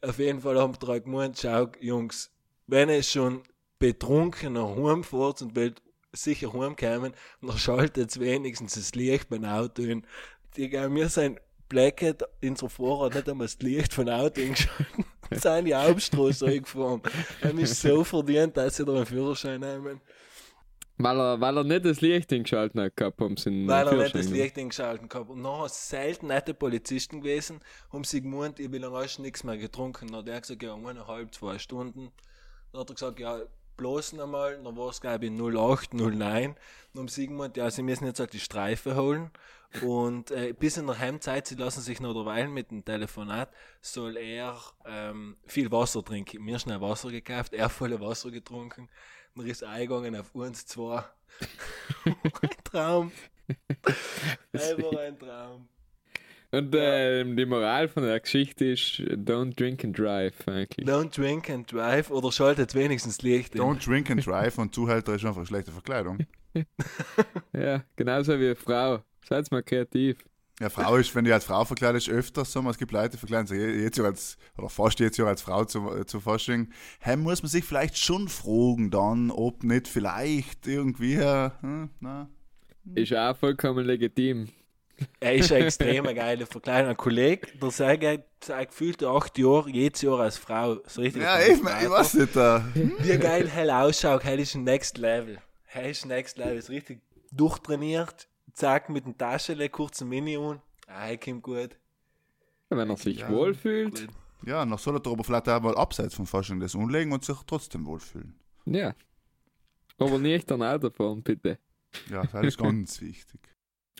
[0.00, 2.30] Auf jeden Fall haben wir drei gemeint, schau, Jungs,
[2.66, 3.42] wenn es schon
[3.78, 5.74] betrunken nach Hause fährt und will
[6.12, 10.06] sicher heimkommen, dann schaltet wenigstens das Licht beim Auto hin.
[10.56, 14.86] Die, wir sind Blackhead, unser Fahrer hat nicht einmal das Licht von Auto eingeschaltet.
[15.30, 17.02] sind die Hauptstraße eingefahren.
[17.40, 20.00] Er ist so verdient, dass sie da einen Führerschein nehmen.
[21.00, 24.14] Weil er, weil er nicht das Licht eingeschaltet hat gehabt, haben sie Weil er nicht
[24.14, 25.30] das Licht eingeschaltet gehabt.
[25.30, 27.60] Und nachher selten nette Polizisten gewesen,
[27.92, 30.08] haben sie gemeint, ich will lange schon nichts mehr getrunken.
[30.08, 32.10] Dann hat er gesagt, ja, eineinhalb, zwei Stunden.
[32.72, 33.42] Dann hat er gesagt, ja,
[33.76, 36.56] bloß einmal, dann war es glaube ich 08, 09,
[36.94, 39.30] und um Sigmund, ja, sie müssen jetzt halt die Streife holen.
[39.82, 43.52] Und äh, bis in der Heimzeit, sie lassen sich noch derweil mit dem Telefonat,
[43.82, 46.42] soll er ähm, viel Wasser trinken.
[46.42, 48.88] Mir schnell Wasser gekauft, er volle Wasser getrunken.
[49.34, 51.04] Dann ist eingegangen auf uns zwei.
[52.04, 53.12] ein Traum.
[54.52, 55.68] Einfach ein Traum.
[56.50, 60.88] Und äh, die Moral von der Geschichte ist, don't drink and drive, eigentlich.
[60.88, 63.54] Don't drink and drive oder schaltet wenigstens Licht.
[63.54, 66.26] Don't drink and drive und Zuhälter ist einfach schlechte Verkleidung.
[67.52, 69.02] Ja, genauso wie eine Frau.
[69.28, 70.16] Seid mal kreativ.
[70.60, 73.16] Ja, Frau ist, wenn die als Frau verkleidet ist, öfters so, es gibt Leute, die
[73.18, 76.72] verkleiden sich je- jetzt Jahr als, oder fast jetzt Jahr als Frau zu, zu Fasching.
[76.98, 82.28] Hey, muss man sich vielleicht schon fragen dann, ob nicht vielleicht irgendwie, hm, na,
[82.96, 84.48] Ist auch vollkommen legitim.
[85.20, 86.90] Er ist eine extrem geile Verkleidung.
[86.90, 88.04] Ein Kollege, der sagt,
[88.44, 90.78] seit gefühlte acht Jahre, jedes Jahr als Frau.
[90.88, 91.22] So richtig.
[91.22, 92.66] Ja, ich, ich weiß nicht, da.
[92.74, 95.38] Wie geil hell ausschaut, hell ist ein Next Level.
[95.70, 97.00] Hell ist Next Level, ist richtig
[97.30, 98.28] durchtrainiert.
[98.54, 100.60] Zack, mit dem Taschenle, kurzen Mini und.
[100.86, 101.78] Ah, hey, kommt gut.
[102.70, 103.28] Wenn er sich Ja.
[103.30, 104.08] wohlfühlt.
[104.46, 107.36] Ja, noch soll er aber vielleicht auch mal abseits vom Fasching das umlegen und sich
[107.46, 108.38] trotzdem wohlfühlen.
[108.64, 108.94] Ja.
[109.98, 111.58] Aber nicht an Auto fahren, bitte.
[112.10, 113.40] Ja, das ist ganz wichtig.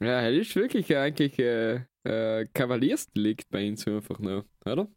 [0.01, 4.89] Ja, das ist wirklich eigentlich äh, äh, Kavaliersdelikt bei uns einfach noch, oder?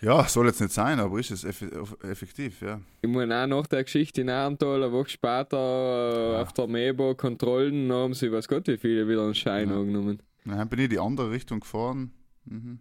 [0.00, 1.62] Ja, soll jetzt nicht sein, aber ist es eff
[2.04, 2.80] effektiv, ja.
[3.02, 6.42] Ich meine, auch nach der Geschichte in Ahrtal, eine Woche später äh, Ja.
[6.42, 9.76] auf der Mebo Kontrollen haben sie, weiß Gott, wie viele wieder einen Schein Ja.
[9.76, 10.22] angenommen.
[10.44, 12.12] Dann bin ich die andere Richtung gefahren.
[12.44, 12.78] Mhm.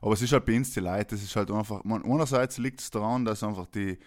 [0.00, 2.80] Aber es ist halt bei uns die Leute, das ist halt einfach, man, einerseits liegt
[2.80, 3.98] es daran, dass einfach die,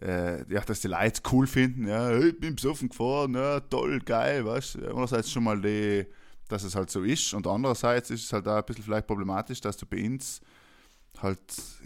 [0.00, 3.98] äh, ja, dass die Leute es cool finden, ja, ich bin besoffen gefahren, ja, toll,
[4.00, 4.94] geil, weißt du.
[4.94, 6.06] Einerseits schon mal die,
[6.48, 9.60] dass es halt so ist und andererseits ist es halt auch ein bisschen vielleicht problematisch,
[9.60, 10.40] dass du bei uns
[11.18, 11.38] halt,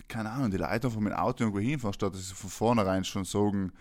[0.09, 3.05] keine Ahnung, die Leute einfach mit dem Auto irgendwo hinfahren, statt dass sie von vornherein
[3.05, 3.73] schon sagen,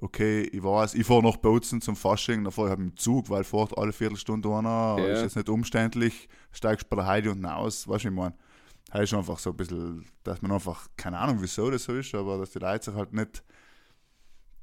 [0.00, 2.96] okay, ich weiß, ich fahre nach Bozen zum Fasching, dann fahre ich halt mit dem
[2.96, 5.06] Zug, weil fährt alle Viertelstunde einer, Ja.
[5.08, 8.34] ist jetzt nicht umständlich, steigst bei der Heidi unten aus, weißt du, ich meine.
[8.90, 12.14] Das ist einfach so ein bisschen, dass man einfach, keine Ahnung wieso das so ist,
[12.14, 13.42] aber dass die Leute sich halt nicht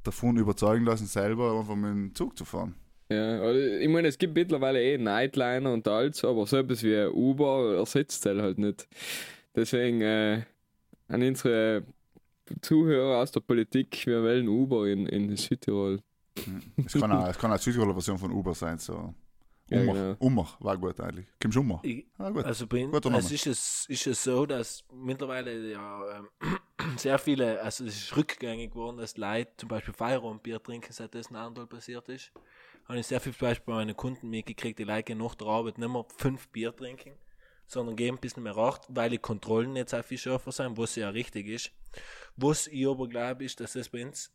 [0.04, 2.74] davon überzeugen lassen, selber einfach mit dem Zug zu fahren.
[3.12, 6.96] Ja, also ich meine, es gibt mittlerweile eh Nightliner und alles, aber so etwas wie
[6.96, 8.88] ein Uber ersetzt das halt nicht.
[9.56, 10.44] Deswegen äh,
[11.08, 11.84] an unsere
[12.62, 16.02] Zuhörer aus der Politik, wir wählen Uber in, in Südtirol.
[16.86, 19.14] Es kann auch, es kann auch eine Südtiroler Version von Uber sein, so.
[19.70, 20.16] Ja, Umach, genau.
[20.20, 21.26] Umach, war gut eigentlich.
[21.42, 21.84] Kommst du Umach?
[21.84, 22.46] Ich, Ah, gut.
[22.46, 23.18] Also uns Name.
[23.18, 26.58] ist es, ist es so, dass mittlerweile ja ähm,
[26.98, 31.28] sehr viele, also es ist rückgängig geworden, dass Leute zum Beispiel Feierabendbier trinken, seit das
[31.28, 32.32] in Arndal passiert ist.
[32.88, 35.48] Habe ich sehr viel zum Beispiel bei meinen Kunden mitgekriegt, die Leute gehen nach der
[35.48, 37.14] Arbeit nicht mehr fünf Bier trinken,
[37.68, 40.96] sondern gehen ein bisschen mehr acht, weil die Kontrollen jetzt auch viel schärfer sind, was
[40.96, 41.72] ja richtig ist.
[42.36, 44.32] Was ich aber glaube, ist, dass das bei uns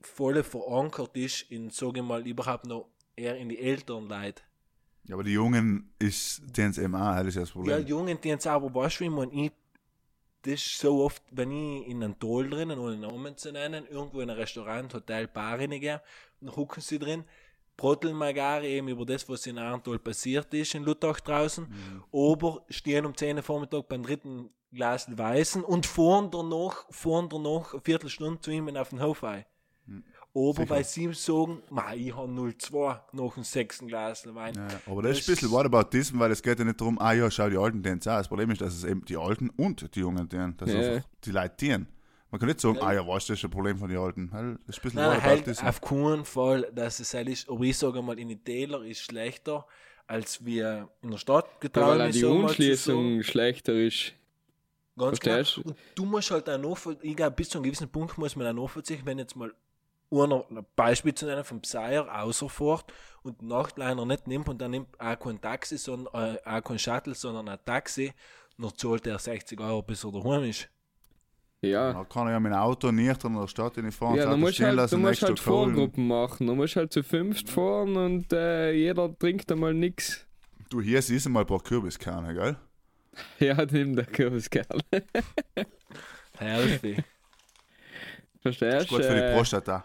[0.00, 4.42] voll verankert ist in, sage ich mal, überhaupt noch eher in die älteren Leute.
[5.04, 7.86] Ja, aber die Jungen ist DNSMA, das ist das Ja, Problem.
[7.86, 9.50] Jungen, die jetzt aber weißt du, man ich,
[10.42, 14.20] das ist so oft, wenn ich in einem Toll drinnen, ohne Namen zu nennen, irgendwo
[14.20, 16.00] in ein Restaurant, Hotel, Bar reingehe,
[16.40, 17.24] dann hucken sie drin,
[17.76, 21.66] brotteln mal gar eben über das, was in Arntoll passiert ist, in Luttach draußen,
[22.12, 27.72] aber stehen um 10 Uhr Vormittag beim dritten Glas Weißen und fahren danach, fahren danach
[27.74, 29.44] eine Viertelstunde zu ihm auf den Hof ein.
[30.34, 30.70] Aber Sicher.
[30.70, 34.54] weil sie ihm sagen, "Ma, ich habe 0,2 nach dem sechsten Glas Wein.
[34.54, 37.12] Ja, aber das ist ein Das- bisschen Whataboutism, weil es geht ja nicht darum, ah
[37.12, 38.16] ja, schau die Alten DNS an.
[38.18, 41.00] Das Problem ist, dass es eben die Alten und die Jungen DN, dass Ja.
[41.24, 41.86] die Leute dienen.
[42.32, 42.82] Man kann nicht sagen, Ja.
[42.82, 44.30] ah ja, was, das ist ein Problem von den Alten.
[44.30, 47.76] Das ist ein bisschen Nein, halt auf keinen Fall, dass es halt ist, aber ich
[47.76, 49.66] sage mal, in den Täler ist schlechter,
[50.06, 54.14] als wir in der Stadt Ja, getraut weil die Umschließung schlechter ist.
[54.96, 55.36] Ganz klar.
[55.36, 55.70] Verstehst du?
[55.70, 58.46] Und du musst halt auch nachvollziehen, ich glaube, bis zu einem gewissen Punkt muss man
[58.46, 59.52] auch nachvollziehen, wenn jetzt mal
[60.10, 62.92] einer, ein Beispiel zu nennen, vom Pseier außerfährt
[63.22, 67.14] und Nachtliner nicht nimmt und dann nimmt auch kein Taxi, sondern, äh, auch kein Shuttle,
[67.14, 68.12] sondern ein Taxi,
[68.56, 70.68] dann zahlt er 60 Euro, bis er daheim ist.
[71.64, 71.92] Ja.
[71.92, 74.30] Da kann er ja mit dem Auto nicht in der Stadt fahren, Ja, das du
[74.30, 75.40] Auto musst halt, du lassen, musst nächstes halt.
[75.40, 76.46] Vorgruppen machen.
[76.48, 80.26] Du musst halt zu fünft fahren und äh, jeder trinkt einmal nix.
[80.70, 82.56] Du, hier siehst du mal ein paar Kürbiskerne, gell?
[83.38, 84.80] Ja, nimm der Kürbiskerl.
[86.38, 87.04] Hälfte.
[88.40, 89.84] Verstehst Ist gut für die Äh, Prostata.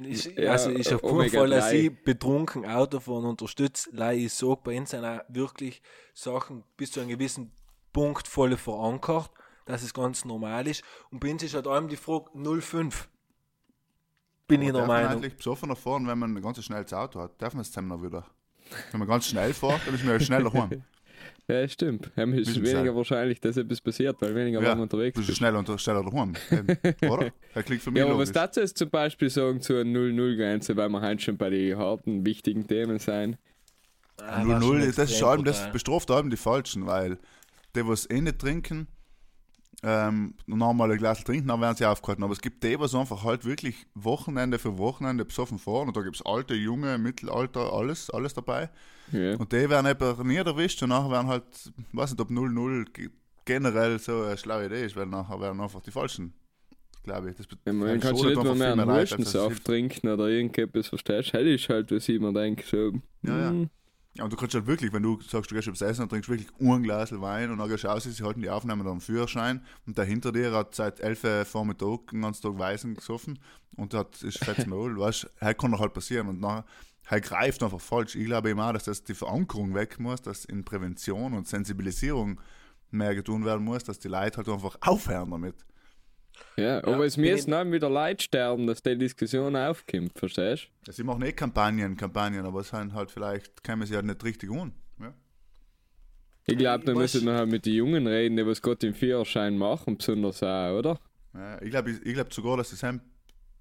[0.00, 1.76] Ich, Ja, also ich auf keinen Fall, dass 3.
[1.78, 3.88] ich betrunken Autofahren unterstütze.
[3.92, 5.80] Leider ich sage, bei uns sind auch wirklich
[6.14, 7.52] Sachen bis zu einem gewissen
[7.92, 9.30] Punkt voll verankert,
[9.68, 10.82] dass es ganz normal ist.
[11.10, 13.08] Und bei uns ist halt allem die Frage 05.
[14.48, 15.12] Bin ich der Darf man Meinung.
[15.22, 17.40] eigentlich besoffener fahren, wenn man ein ganz schnelles Auto hat?
[17.40, 18.24] Darf man es zusammen noch wieder?
[18.90, 20.82] Wenn man ganz schnell fährt, dann ist man ja schneller heim.
[21.48, 22.10] Ja, stimmt.
[22.14, 22.96] Hem ist Müssen weniger sein.
[22.96, 25.38] wahrscheinlich, dass etwas passiert, weil weniger Ja, waren unterwegs Du bist bist.
[25.38, 26.34] schnell unter, schneller daheim.
[27.10, 27.30] Oder?
[27.54, 28.32] Das klingt für mich Ja, aber was logisch.
[28.34, 32.66] dazu ist zum Beispiel sagen zur 0-0-Grenze, weil wir halt schon bei den harten, wichtigen
[32.66, 33.36] Themen sein.
[34.18, 37.18] Ah, war schon 0-0, das ist schon, das bestraft allem die Falschen, weil
[37.76, 38.86] die, was eh nicht trinken,
[39.82, 42.24] ähm, normal ein Glas trinken, dann werden sie aufgehalten.
[42.24, 46.02] Aber es gibt die, was einfach halt wirklich Wochenende für Wochenende besoffen fahren und da
[46.02, 48.70] gibt es alte, junge, Mittelalter, alles, alles dabei.
[49.12, 49.36] Ja.
[49.36, 51.44] Und die werden eben nie erwischt und nachher werden halt,
[51.92, 53.10] weiß nicht, ob 0-0 ge-
[53.44, 56.34] generell so eine schlaue Idee ist, weil nachher werden einfach die Falschen,
[57.04, 57.36] glaube ich.
[57.36, 58.86] Das Ja, man du schadet nicht mal einfach mehr einen
[59.48, 59.64] hilft.
[59.64, 61.38] trinken oder irgendetwas, verstehst du?
[61.38, 62.92] Das ist halt, was ich mir denke, so.
[63.22, 63.66] Ja, ja.
[64.18, 66.28] Ja, und du kannst halt wirklich, wenn du sagst, du gehst aufs Essen und trinkst
[66.28, 69.64] wirklich ein Glas Wein und dann gehst du sie halten die Aufnahme dann am Führerschein
[69.86, 73.38] und der hinter dir hat seit 11 Uhr Vormittag den ganzen Tag Weißen gesoffen
[73.76, 76.64] und hat ist fettes Maul, weißt du, kann doch halt passieren und nachher
[77.06, 78.16] halt greift einfach falsch.
[78.16, 82.40] Ich glaube auch, dass das die Verankerung weg muss, dass in Prävention und Sensibilisierung
[82.90, 85.64] mehr getan werden muss, dass die Leute halt einfach aufhören damit.
[86.56, 90.92] Ja, aber es bin müssen dann wieder Leute sterben, dass die Diskussion aufkommt, verstehst Ja,
[90.92, 94.50] Sie machen eh Kampagnen, Kampagnen, aber es sind halt vielleicht, kämen sie halt nicht richtig
[94.50, 94.72] an.
[94.98, 95.06] Ja?
[95.06, 96.52] du?
[96.52, 98.94] Ich glaube, da Ich müssen wir halt mit den Jungen reden, die was gerade den
[98.94, 101.00] Führerschein machen, besonders auch, oder?
[101.34, 103.02] Ja, ich glaube ich glaub sogar, dass sie sind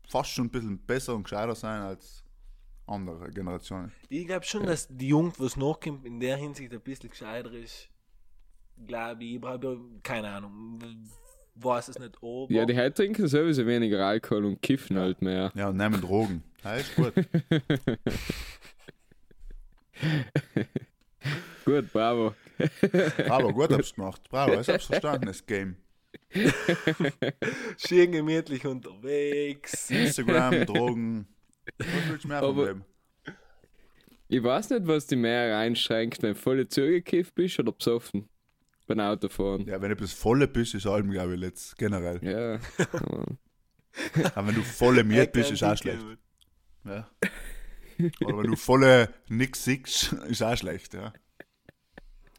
[0.07, 2.23] fast schon ein bisschen besser und gescheiter sein als
[2.87, 3.91] andere Generationen.
[4.09, 7.89] Ich glaube schon, dass die Jugend, was nachkommt, in der Hinsicht ein bisschen gescheiter ist.
[8.85, 9.35] Glaube ich.
[9.35, 10.79] Ich habe keine Ahnung.
[11.59, 12.45] Weiß es nicht, aber.
[12.49, 15.51] Ja, die heute trinken sowieso weniger Alkohol und kiffen halt mehr.
[15.55, 16.43] Ja, und nehmen Drogen.
[16.63, 17.13] Ja, ist gut.
[21.65, 22.33] Gut, bravo.
[23.25, 24.21] Bravo, gut hab's gemacht.
[24.29, 25.75] Bravo, ich hab's verstanden, das Game.
[27.77, 29.89] schön gemütlich unterwegs.
[29.89, 31.27] Instagram, Drogen.
[31.77, 32.85] Was willst du mehr Aber- Leben?
[34.29, 38.27] Ich weiß nicht, was die mehr einschränkt, wenn du voll zugekifft bist oder besoffen
[38.87, 39.65] beim Autofahren.
[39.67, 42.19] Ja, wenn du bis volle bist, ist allem, glaube ich, jetzt generell.
[42.23, 42.59] Ja.
[44.35, 45.99] aber- wenn du volle Miet bist, ist auch schlecht.
[46.85, 47.07] Ja.
[48.23, 51.13] Oder wenn du volle nix siehst, ist auch schlecht, ja.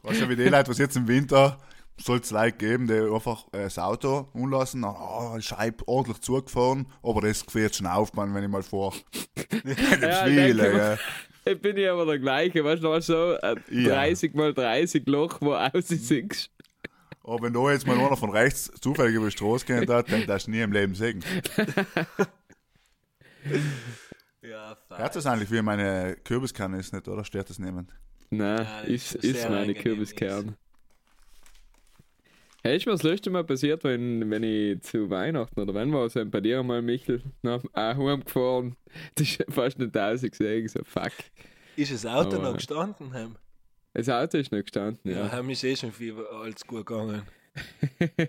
[0.03, 1.59] Weißt du, wie die Leute, was jetzt im Winter
[2.01, 6.87] soll es Leute geben, die einfach äh, das Auto umlassen, dann, oh, Scheibe ordentlich zugefahren,
[7.03, 8.95] aber das gefällt schon auf, man, wenn ich mal fahre.
[10.01, 10.99] Ja, viele, ja.
[11.51, 13.95] Ich bin ja aber der gleiche, weißt du, so ein Ja.
[13.95, 16.51] 30 mal 30 Loch, wo aussiehst.
[17.23, 20.27] Aber wenn da jetzt mal einer von rechts zufällig über die Straße gehen hat, dann
[20.27, 21.23] darfst du nie im Leben sehen.
[24.43, 24.99] Ja, fein.
[24.99, 27.25] Hört das eigentlich, wie meine Kürbiskanne ist, nicht, oder?
[27.25, 27.93] Stört das niemand?
[28.31, 29.85] Nein, Ja, das ist, ist meine angenehm,
[32.63, 36.09] Hey, ist mir das letzte Mal passiert, wenn, wenn ich zu Weihnachten oder wenn wir
[36.11, 38.75] sind bei dir mal Michel nach auch heimgefahren,
[39.15, 41.13] das ist fast nicht tausend gesehen, so fuck.
[41.77, 43.13] Ist das Auto Aber- noch gestanden?
[43.13, 43.37] Hem?
[43.95, 45.33] Das Auto ist noch gestanden, Ja, ja.
[45.33, 47.23] Hem ist eh schon viel als gut gegangen.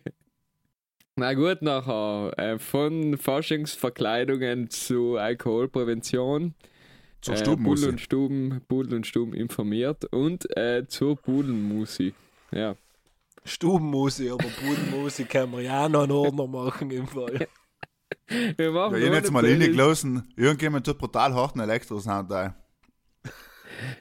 [1.16, 6.54] Na gut, nachher äh, von Faschingsverkleidungen zu Alkoholprävention.
[7.22, 7.80] Zur äh, Stubenmusik.
[7.82, 12.14] Pudel und Stuben, Pudel und Stuben informiert und äh, zur Pudelmusik.
[12.52, 12.76] Ja.
[13.50, 17.48] Stubenmusik, aber Budenmusik können wir ja auch noch einen Ordner machen im Fall.
[18.58, 22.54] Wir machen Ja, ich jetzt mal reingelassen, irgendjemand tut brutal harten Elektrosound ein.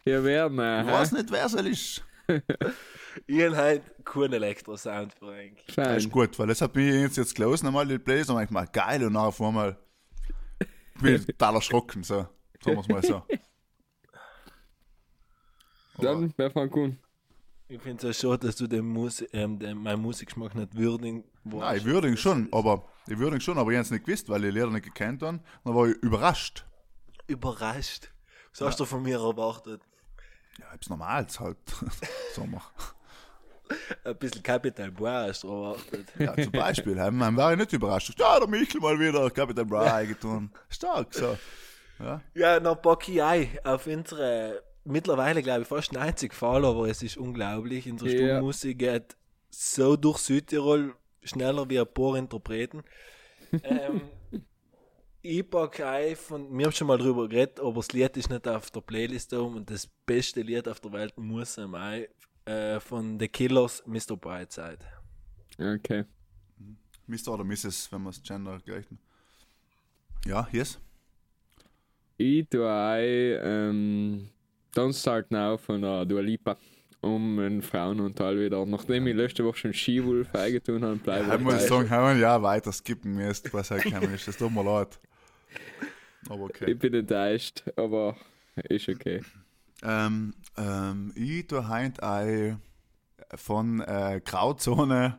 [0.04, 0.84] Ja, wer, ne?
[0.86, 2.04] Ich weiß nicht, wer es ist.
[3.26, 5.74] Ich habe halt keinen Elektrosound für eigentlich.
[5.74, 8.50] Das ist gut, weil das hat mich jetzt, jetzt gelesen, einmal die Playlist, und ich
[8.50, 9.76] mal geil, und nachher auf einmal
[11.00, 12.28] bin ich total erschrocken, so.
[12.62, 13.22] Sagen wir es mal so.
[15.98, 16.98] Dann, wer fängt an?
[17.70, 21.22] Ich finde es auch schade, dass du den Mus ähm, den, meinen Musikgeschmack nicht würdigen
[21.44, 24.06] Nein, ich würde ihn schon, aber ich würde ihn schon, aber ich habe es nicht
[24.06, 25.40] gewusst, weil ich Lehrer nicht gekannt habe.
[25.64, 26.64] Dann war ich überrascht.
[27.26, 28.10] Überrascht.
[28.52, 29.82] Was hast du von mir erwartet?
[30.58, 31.58] Ja, hab's normal halt.
[32.34, 32.62] Sommer.
[34.02, 36.08] Ein bisschen Capital Bra hast du erwartet.
[36.18, 38.18] Ja, zum Beispiel, dann war ich nicht überrascht.
[38.18, 40.50] Ja, der Michel mal wieder, Capital Bra eingetan.
[40.70, 41.36] Stark, so.
[41.98, 42.22] Ja.
[42.32, 47.16] Ja, noch ich ein auf unsere mittlerweile, glaube ich, fast 90 Fall, aber es ist
[47.16, 47.90] unglaublich.
[47.90, 48.36] Unsere Ja.
[48.36, 49.16] Stummmusik geht
[49.50, 52.82] so durch Südtirol schneller wie ein paar Interpreten.
[53.62, 54.02] ähm,
[55.22, 58.46] ich packe ein von, wir haben schon mal drüber geredet, aber das Lied ist nicht
[58.46, 62.06] auf der Playlist da und das beste Lied auf der Welt muss am ein,
[62.44, 64.16] äh, von The Killers, Mr.
[64.16, 64.78] Brightside.
[65.58, 66.04] Okay.
[67.06, 67.28] Mr.
[67.34, 68.84] oder Mrs., wenn man es gender gleich.
[70.26, 70.78] Ja, yes.
[72.16, 74.30] Ich tue ein ähm,
[74.78, 76.56] Don't Start Now von der Dua Lipa
[77.00, 78.64] um einen Frauenanteil wieder.
[78.64, 82.40] Nachdem ich letzte Woche schon Skiwolf eingetan habe, bleibe Ich muss sagen, haben wir ja
[82.40, 84.28] weiter skippen müsst, was halt gekommen ist.
[84.28, 85.00] Das tut mir leid.
[86.28, 86.70] Aber okay.
[86.70, 88.16] Ich bin enttäuscht, aber
[88.68, 89.20] ist okay.
[89.82, 92.62] Ähm, ähm, ich tue heint ein
[93.34, 95.18] von äh, Grauzone,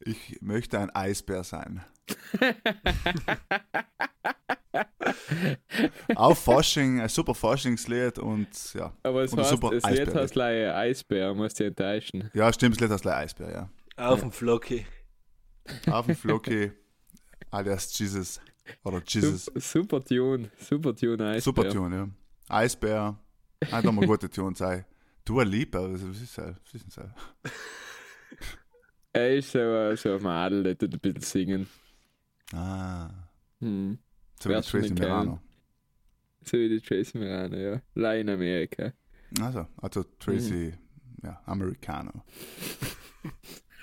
[0.00, 1.82] ich möchte ein Eisbär sein.
[6.14, 8.92] Auf Fasching, ein super Faschingslied und ja.
[9.02, 10.22] Aber es Und heißt, super das Lied Eisbär.
[10.22, 12.30] heißt leider Eisbär, musst dich enttäuschen.
[12.34, 13.70] Ja, stimmt, das Lied heißt leider Eisbär, ja.
[13.96, 14.86] Auf dem Flocky.
[15.90, 16.72] Auf dem Floki,
[17.50, 18.40] alias Jesus.
[18.84, 19.46] Oder Jesus.
[19.46, 21.40] Super, super Tune, super Tune Eisbär.
[21.40, 22.08] Super Tune, ja.
[22.48, 23.18] Eisbär,
[23.70, 24.84] einfach mal gute Tune sein.
[25.24, 26.56] Du ein Lieber, was ist das?
[26.64, 27.10] Was ist das?
[29.12, 31.66] Er ist so, so ein Madel, der tut ein bisschen singen.
[32.52, 33.10] Ah,
[33.60, 33.98] Hm.
[34.40, 35.40] so wie schon Tracy den Mirano.
[36.44, 37.80] So wie die Tracy Mirano, ja.
[37.94, 38.92] Leider in Amerika.
[39.40, 40.72] Also, also Tracy,
[41.22, 42.24] ja, Americano.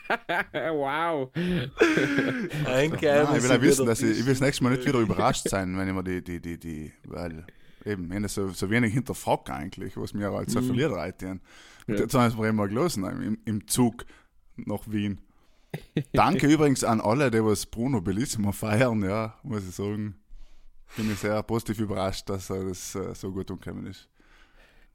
[0.54, 1.32] wow.
[1.36, 4.99] Ein Nein, ich will ja wissen, dass ich, ich will das nächste Mal nicht wieder
[5.01, 7.45] überrascht sein, wenn ich mir die, die, die, die, weil
[7.86, 10.65] eben, ich habe so, so wenig hinterfragt eigentlich, was mir als so Mhm.
[10.65, 11.41] verliert reiten.
[11.88, 12.01] Und Ja.
[12.01, 14.06] jetzt haben wir immer gelesen im, im Zug
[14.58, 15.19] nach Wien.
[16.13, 20.15] Danke übrigens an alle, die was Bruno Bellissimo feiern, ja, muss ich sagen.
[20.95, 24.07] Bin ich sehr positiv überrascht, dass er das äh, so gut umgekommen ist.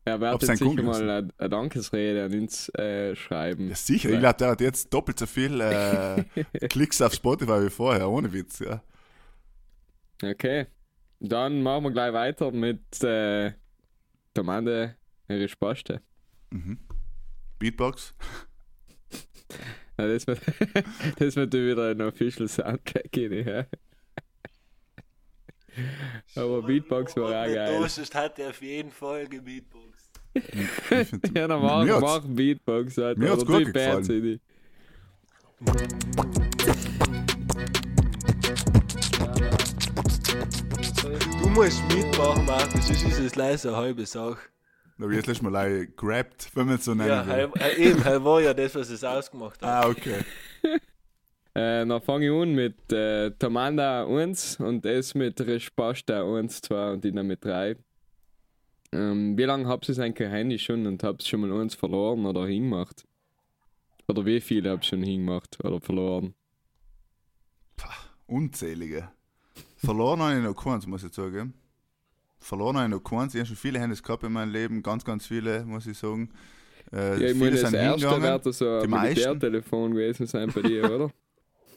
[0.04, 3.68] Er wird jetzt sicher mal eine, eine Dankesrede an uns äh, schreiben.
[3.68, 6.24] Ja, sicher, ich glaube, der hat jetzt doppelt so viel äh,
[6.68, 8.82] Klicks auf Spotify wie vorher, ohne Witz, ja.
[10.22, 10.66] Okay.
[11.20, 13.52] Dann machen wir gleich weiter mit äh,
[14.34, 14.96] der Mande
[15.28, 16.00] ihre Spaste.
[16.50, 16.78] Mhm.
[17.58, 18.14] Beatbox.
[20.00, 20.40] Ja, das wird,
[21.18, 23.66] das wird wieder ein Official Soundtrack rein, ja.
[26.36, 27.78] Aber Beatbox war auch geil.
[27.82, 30.10] Das hat er auf jeden Fall gebeatboxt.
[31.34, 32.98] Ja, dann machen Mir machen Beatbox.
[32.98, 33.20] Alter.
[33.20, 34.04] mir hat's gut gefallen.
[34.04, 34.40] CD.
[41.42, 44.38] Du musst mitmachen, Markus, sonst ist es leider eine halbe Sache.
[45.00, 47.32] Da habe ich jetzt letztes Mal like, grabbed, wenn man es so nennen Ja, will.
[47.32, 49.84] heil- heil- eben, heil war ja das, was es ausgemacht hat.
[49.84, 50.20] Ah, okay.
[51.52, 56.92] Äh, dann fange ich an mit äh, Tamanda 1 und es mit Respasta 1, 2
[56.92, 57.76] und ich dann mit 3.
[58.92, 61.74] Ähm, wie lange habt ihr es eigentlich Handy schon und habt ihr schon mal eins
[61.74, 63.04] verloren oder hingemacht?
[64.06, 66.34] Oder wie viele habt ihr schon hingemacht oder verloren?
[68.26, 69.08] Unzählige.
[69.76, 71.54] Verloren habe ich noch keins, muss ich sagen.
[72.40, 73.34] Verloren habe ich noch keins.
[73.34, 76.30] Ich habe schon viele Handys gehabt in meinem Leben, ganz, ganz viele, muss ich sagen.
[76.92, 79.14] Äh, Ja, ich meine, das erste wird so Die ein meisten.
[79.14, 81.10] Militärtelefon gewesen sein bei dir, oder?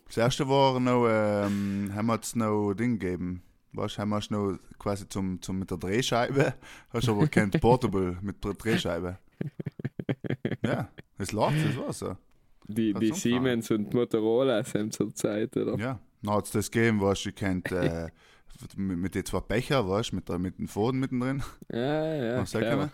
[0.08, 3.42] Das erste war noch, ähm, haben wir jetzt noch Ding gegeben.
[3.72, 6.54] Weißt, haben wir es noch quasi zum, zum mit der Drehscheibe.
[6.92, 9.18] Hast aber kein Portable mit der Drehscheibe.
[10.64, 12.18] Ja, das lacht, das war so.
[12.68, 15.76] Die, die Siemens und Motorola sind zur Zeit, oder?
[15.78, 18.10] Ja, dann hat es das gegeben, du, ich kennt äh,
[18.76, 21.44] mit, den zwei Becher, weißt du, mit, der- mit dem Faden mittendrin.
[21.72, 22.44] Ja, ja.
[22.46, 22.90] Clever.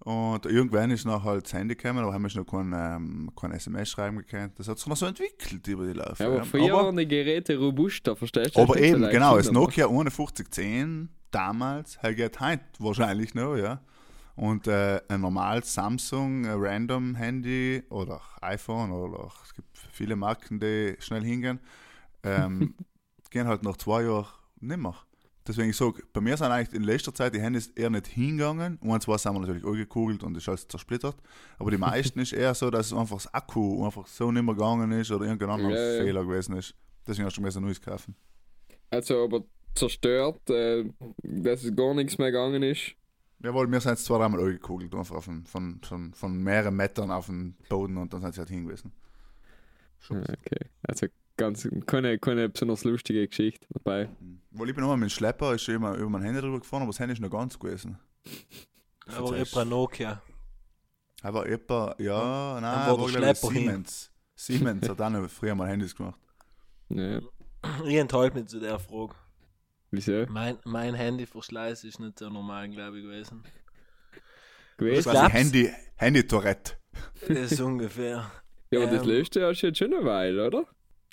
[0.00, 3.52] Und irgendwann ist noch halt das Handy gekommen, aber haben wir noch kein, ähm, kein
[3.52, 4.58] SMS schreiben gekannt.
[4.58, 6.22] Das hat sich noch so entwickelt über die Laufe.
[6.22, 8.60] Ja, aber früher aber, waren die Geräte robuster, verstehst du?
[8.60, 13.80] aber eben, so genau, das Nokia 5110 damals, halt geht heute wahrscheinlich noch, ja.
[14.36, 20.14] Und äh, ein normales Samsung äh, Random Handy oder iPhone oder auch, es gibt viele
[20.14, 21.58] Marken, die schnell hingehen,
[22.22, 22.74] ähm,
[23.30, 24.28] gehen halt nach zwei Jahren
[24.60, 24.94] nicht mehr.
[25.46, 28.76] Deswegen ich sage, bei mir sind eigentlich in letzter Zeit die Handys eher nicht hingegangen.
[28.82, 31.16] Und zwar sind wir natürlich angekugelt und ist alles zersplittert.
[31.58, 34.92] Aber die meisten ist eher so, dass einfach das Akku einfach so nicht mehr gegangen
[34.92, 36.04] ist oder irgendein anderer Ja, ja.
[36.04, 36.74] Fehler gewesen ist.
[37.06, 38.14] Deswegen hast du mir so ein neues kaufen.
[38.90, 39.42] Also, aber
[39.74, 40.84] zerstört, äh,
[41.22, 42.94] dass es gar nichts mehr gegangen ist.
[43.42, 47.10] Jawohl, wir sind jetzt zwei, dreimal angekugelt, einfach auf den, von, von, von mehreren Metern
[47.10, 48.92] auf den Boden und dann sind sie halt hingewiesen.
[50.10, 51.06] Ah, Okay, also
[51.38, 54.10] ganz, keine, keine besonders lustige Geschichte dabei.
[54.50, 56.82] Weil ich bin immer mit dem Schlepper, ist schon immer über mein Handy drüber gefahren,
[56.82, 57.98] aber das Handy ist noch ganz gewesen.
[59.06, 60.20] Aber etwa Nokia.
[61.22, 63.34] Aber etwa, ja, nein, war war der hin.
[63.34, 64.12] Siemens.
[64.36, 66.20] Siemens hat auch noch früher mal Handys gemacht.
[66.90, 67.20] Ja,
[67.84, 69.14] Ich enthalte mich zu der Frage.
[69.90, 70.26] wieso?
[70.28, 73.42] Mein, mein Handyverschleiß ist nicht so normal, glaube ich, gewesen.
[73.42, 75.06] Das Gewesen?
[75.06, 75.34] war glaubst?
[75.34, 76.74] Handy, Handy-Tourette.
[77.26, 78.30] Das ist ungefähr.
[78.70, 79.08] Ja, aber das Ähm.
[79.08, 80.66] löst ja schon schon eine Weile, oder?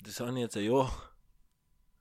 [0.06, 0.92] Das habe ich jetzt ein Jahr.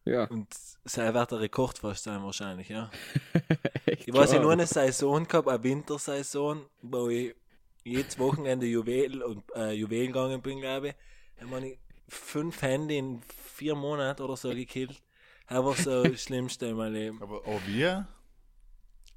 [0.06, 0.26] Ja.
[0.26, 0.48] Und
[0.84, 2.92] es wird der Rekord fast sein, wahrscheinlich, ja.
[3.88, 4.42] Ich weiß, ich klar.
[4.42, 7.36] nur eine Saison gehabt, eine Wintersaison, wo ich
[7.84, 10.96] jedes Wochenende Juwel und äh, Juwel gegangen bin, glaube ich.
[11.40, 13.22] Da habe ich fünf Handy in
[13.56, 15.02] vier Monaten oder so gekillt.
[15.50, 17.22] Das war so das Schlimmste in meinem Leben.
[17.22, 18.08] Aber auch wir?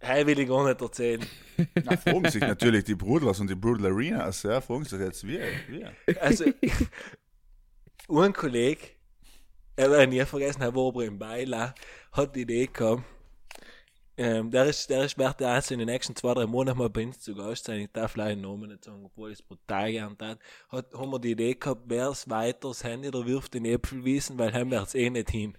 [0.00, 1.24] Das will ich gar nicht erzählen.
[1.84, 5.42] Na, fragen sich natürlich die Brudlers und die Brudel Arenas, ja, fragen sich jetzt wir.
[5.68, 5.92] wir.
[6.20, 6.44] Also,
[8.08, 8.88] ein Kollege,
[9.76, 11.74] er werde nie vergessen, er war aber im Beiler,
[12.12, 13.02] hat die Idee gehabt,
[14.16, 17.04] Ähm, der ist, der ist wert also in den nächsten zwei, drei Monaten mal bei
[17.04, 17.80] uns zu Gast sein.
[17.82, 20.38] Ich darf leider den Namen nicht sagen, obwohl ich es brutal gern tat.
[20.68, 24.36] Hat, haben wir die Idee gehabt, wer es weiter das Handy oder wirft in Äpfelwiesen,
[24.38, 25.56] weil heim wär's eh nicht hin.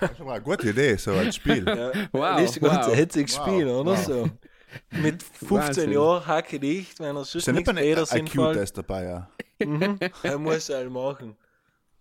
[0.00, 1.70] Das ist aber eine gute Idee, so als Spiel.
[1.72, 2.94] Ja, Wow, das ist ein ganz wow.
[2.94, 3.98] hitziges Wow, Spiel, oder wow.
[3.98, 4.30] so?
[4.90, 5.92] Mit 15 Wahnsinn.
[5.92, 8.56] Jahren hacke dicht, wenn er Ist sonst ja nicht nichts Peters hinfällt.
[8.56, 9.30] IQ-Test dabei, ja.
[9.64, 9.98] Mhm.
[10.22, 11.36] Er muss halt machen.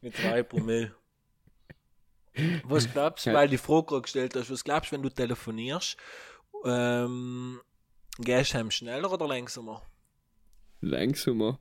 [0.02, 0.96] Mit 3 Promille.
[2.64, 3.36] Was glaubst du, Ja.
[3.38, 5.98] weil die Frage gerade gestellt hast, was glaubst du, wenn du telefonierst,
[6.66, 7.60] ähm,
[8.20, 9.82] gehst du schneller oder langsamer?
[10.82, 11.60] Langsamer.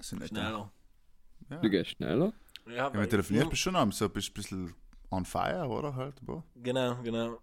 [0.00, 0.28] Ich nicht.
[0.28, 0.70] Schneller.
[1.62, 2.32] Du gehst schneller.
[2.66, 4.74] Ja, Ja, weil- wenn du telefonierst, bist du schon am so bist ein bisschen
[5.10, 5.94] on fire, oder?
[5.96, 6.44] Halt, boah.
[6.56, 7.38] Genau, genau.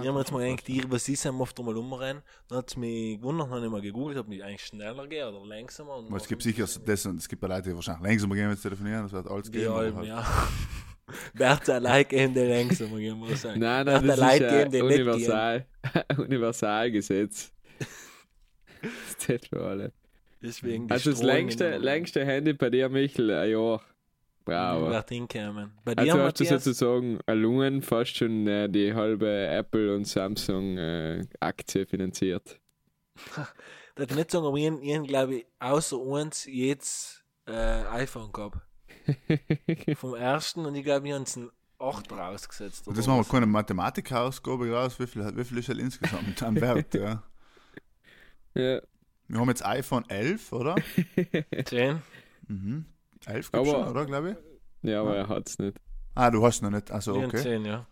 [0.00, 2.22] Ich habe jetzt mal die, was ist, haben oft einmal umrennen.
[2.48, 5.44] Dann hat es mich gewundert, habe ich mal gegoogelt, ob ich eigentlich schneller gehe oder
[5.46, 5.96] langsamer.
[5.96, 8.48] Und Aber es gibt sicher das und es gibt ja Leute, die wahrscheinlich langsamer gehen,
[8.48, 10.26] wenn sie telefonieren, das wird alles aber halben, halt- ja.
[11.34, 13.60] Wert allein gehen, die langsamer gehen, muss ich sagen.
[13.60, 14.82] Nein, Wert nein, das allein ist gehen, gehen.
[14.84, 15.66] Universal,
[16.18, 17.52] Universalgesetz.
[18.82, 19.92] Das zählt für alle.
[20.42, 23.80] Deswegen Also das längste, längste Handy bei dir, Michel, ein Jahr.
[24.44, 24.90] Bravo.
[24.90, 25.72] Wird hinkommen.
[25.84, 26.64] Bei dir, Also hast du Matthias?
[26.64, 32.60] sozusagen erlungen, fast schon äh, die halbe Apple und Samsung äh, Aktie finanziert.
[33.96, 38.58] Da ich nicht sagen, aber ich, ich glaube ich, außer uns jetzt äh, iPhone gehabt.
[39.96, 42.88] Vom ersten und ich glaube, ich habe es ein 8 rausgesetzt.
[42.88, 46.60] Und das machen wir keine Mathematikausgabe raus, wie viel, wie viel ist halt insgesamt an
[46.60, 47.22] Wert, ja.
[48.54, 48.80] Ja.
[49.28, 50.74] Wir haben jetzt iPhone 11, oder?
[51.64, 52.02] 10.
[52.48, 52.84] Mhm.
[53.26, 54.30] 11 gibt's schon, oder, glaube
[54.82, 54.90] ich?
[54.90, 55.78] ja, aber er hat es nicht.
[56.14, 57.42] Ah, du hast noch nicht, also Ich okay.
[57.42, 57.86] 10, ja.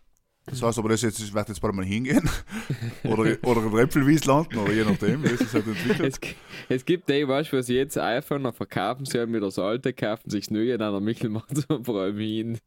[0.46, 2.28] Das heißt aber, das jetzt, das wird jetzt bald mal hingehen.
[3.04, 6.18] oder, oder in Äpfelwies landen, oder je nachdem, wie es sich halt entwickelt.
[6.22, 6.34] Es,
[6.68, 9.92] es gibt die, weißt du, was jetzt iPhone noch verkaufen, sie haben wieder das alte,
[9.92, 12.58] kaufen sich das neue, dann der Michel macht so vor allem hin.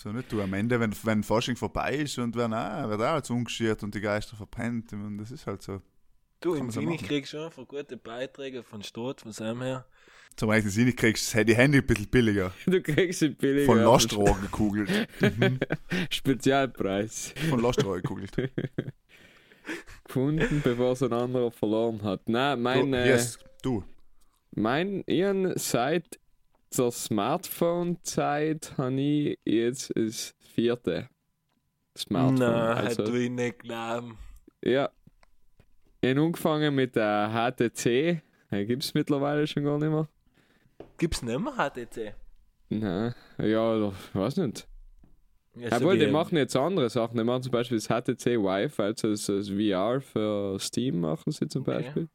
[0.00, 3.16] So nicht du am Ende, wenn, wenn Fasching vorbei ist und wenn auch, wird auch
[3.16, 4.92] jetzt umgeschert und die Geister verbrennt.
[4.92, 5.82] Ich meine, das ist halt so.
[6.40, 7.08] Du, im man so Sinn, ich machen.
[7.08, 9.84] krieg schon für gute Beiträge von Staat, von seinem her.
[10.36, 12.52] Zum Beispiel Sinn, ich kriegst das Handy ein bisschen billiger.
[12.66, 13.66] Du kriegst ihn billiger.
[13.66, 14.88] Von Lastrohr gekugelt.
[15.20, 15.58] Mhm.
[16.10, 17.34] Spezialpreis.
[17.50, 18.32] Von Lastrohr gekugelt.
[20.04, 22.26] Gefunden, bevor es ein anderer verloren hat.
[22.28, 23.84] Nein, mein, du, äh, yes, du.
[24.52, 25.24] mein, ich
[25.56, 26.18] seit
[26.76, 31.10] der Smartphone-Zeit habe ich jetzt das vierte
[31.96, 32.38] Smartphone.
[32.38, 34.16] Nein, also, also, ich nicht glauben.
[34.64, 34.90] ja.
[36.00, 38.22] Ich habe angefangen mit der HTC.
[38.66, 40.08] Gibt es mittlerweile schon gar nicht mehr.
[40.98, 42.14] Gibt's nicht mehr HTC?
[42.70, 44.66] Nein, ja, weiß nicht.
[45.56, 47.16] Ja, Obwohl, wie- die machen jetzt andere Sachen.
[47.18, 51.48] Die machen zum Beispiel das HTC Vive, also das, das VR für Steam machen sie
[51.48, 51.82] zum Okay.
[51.82, 52.08] Beispiel.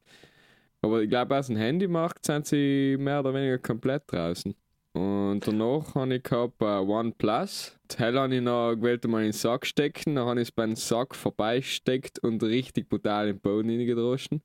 [0.81, 4.55] Aber ich glaube, aus dem Handymarkt sind sie mehr oder weniger komplett draußen.
[4.95, 7.77] Und danach habe ich gehabt äh, OnePlus.
[7.85, 10.15] Das Hell habe ich noch gewählt, mal in den Sack stecken.
[10.15, 14.41] Dann habe ich es beim Sack vorbeisteckt und richtig brutal in den Boden hineingedroschen.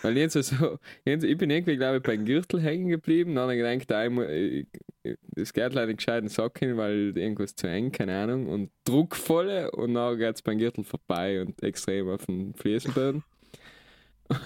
[0.00, 3.34] Weil jetzt so, jetzt, ich bin irgendwie, glaube ich, beim Gürtel hängen geblieben.
[3.34, 4.80] Dann habe ich gedacht,
[5.34, 8.48] das geht leider gescheit in den Sack hin, weil irgendwas zu eng, keine Ahnung.
[8.48, 13.24] Und druckvolle und dann geht es beim Gürtel vorbei und extrem auf den Fliesenboden.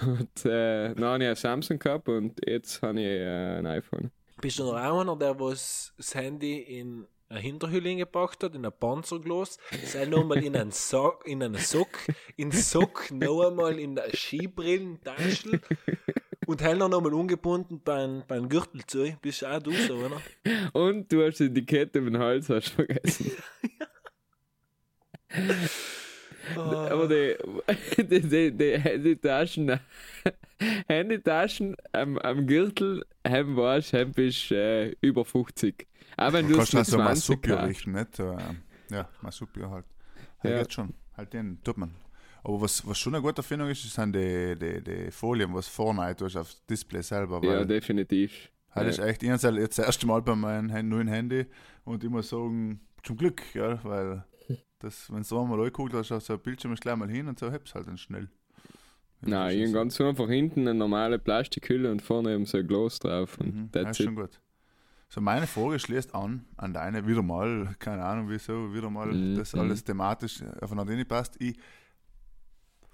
[0.05, 4.11] Und äh, dann habe ich ein Samsung gehabt und jetzt habe ich äh, ein iPhone.
[4.39, 8.65] Bist du noch auch einer, der was das Handy in eine Hinterhülle gepackt hat, in
[8.65, 11.89] ein Panzerglas, sei nochmal in einen Sock, in einen Sock,
[12.37, 15.59] in Sock noch einmal in der Skibrillentasche
[16.45, 19.11] und hell noch einmal ungebunden beim, beim Gürtel zu.
[19.21, 20.21] Bist auch du so, oder?
[20.73, 23.31] Und du hast die Kette mit dem Hals hast vergessen.
[26.55, 27.35] Aber die,
[27.97, 29.79] die, die, die Handytaschen,
[30.87, 35.87] Handytaschen am, am Gürtel haben warst, haben bist äh, über 50.
[36.15, 37.67] Aber wenn Du du kannst es halt mit so 20 Masupio hast.
[37.69, 38.19] richten, nicht?
[38.19, 38.57] Ähm,
[38.89, 39.85] ja, Masupio halt.
[40.39, 40.59] Halt Ja.
[40.61, 40.93] geht schon.
[41.15, 41.93] Halt den tut man.
[42.43, 46.15] Aber was, was schon eine gute Erfindung ist, sind die, die, die Folien, was vorne
[46.15, 47.41] tust aufs Display selber.
[47.43, 48.49] Ja, definitiv.
[48.71, 48.91] halt ja.
[48.91, 51.45] ist echt, ich habe jetzt das erste Mal bei meinem neuen Handy
[51.83, 54.23] und muss sagen, zum Glück, ja, weil
[54.79, 57.39] das, wenn du einmal angeguckt hast, auf so ein Bildschirm ist gleich mal hin und
[57.39, 58.29] so hebst halt dann schnell.
[59.21, 63.39] Nein, ich ganz einfach hinten eine normale Plastikhülle und vorne eben so ein Glas drauf.
[63.39, 64.05] Und Mhm, das that's ist it.
[64.05, 64.39] schon gut.
[65.09, 69.35] So, meine Frage schließt an, an deine, wieder mal, keine Ahnung wieso, wieder mal, Mhm,
[69.37, 69.61] das mhm.
[69.61, 71.41] alles thematisch aufeinander nicht passt.
[71.41, 71.57] Ich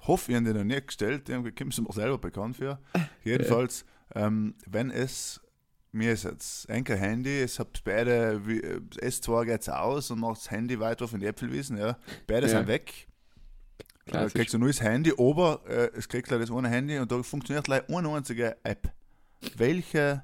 [0.07, 2.79] hoffe, ich habe dir noch nie gestellt, irgendwie kommst du mir selber bekannt für.
[3.23, 5.41] Jedenfalls, ähm, wenn es,
[5.93, 10.19] mir ist jetzt ein Handy, es habt beide, wie, äh, das S2 geht aus und
[10.19, 11.97] macht das Handy weiter auf in die Äpfelwiesen, ja.
[12.27, 12.57] Beide Ja.
[12.57, 13.07] sind weg.
[14.05, 14.33] Äh, Klassisch.
[14.33, 17.23] kriegst du ein neues Handy, aber äh, es kriegt gleich das eine Handy und da
[17.23, 18.91] funktioniert gleich eine einzige App.
[19.55, 20.23] Welche,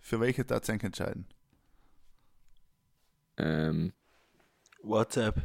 [0.00, 1.26] für welche darfst du eigentlich entscheiden?
[3.36, 3.92] Ähm,
[4.82, 5.36] WhatsApp.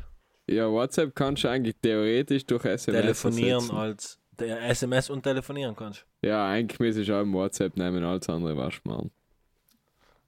[0.48, 3.76] Ja, WhatsApp kannst du eigentlich theoretisch durch SMS telefonieren ersetzen.
[3.78, 6.06] als der SMS und telefonieren kannst.
[6.22, 9.12] Ja, eigentlich müsste ich auch im WhatsApp nehmen, alles andere was machen.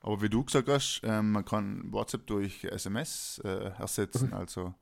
[0.07, 4.31] Aber wie du gesagt hast, ähm, man kann WhatsApp durch SMS äh, ersetzen.
[4.31, 4.73] Also,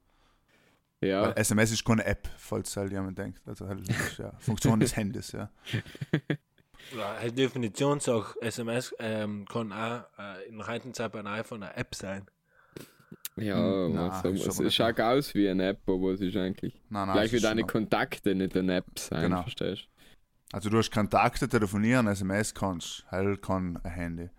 [1.02, 3.42] Ja, weil SMS ist keine App, falls halt jemand denkt.
[3.48, 5.50] Also halt, ist ja Funktion des Handys, ja.
[6.96, 11.34] Ja, die Definition sagt, SMS ähm, kann auch äh, in der heutigen Zeit bei einem
[11.34, 12.28] iPhone eine App sein.
[13.36, 16.76] ja, Hm, na, wir, es es schaut aus wie eine App, aber es ist eigentlich
[16.90, 19.42] Nein, nein, gleich es wie deine Kontakte nicht eine App sein, Genau.
[19.42, 19.88] verstehst
[20.54, 24.30] Also du hast Kontakte, telefonieren, SMS kannst, halt kann ein Handy.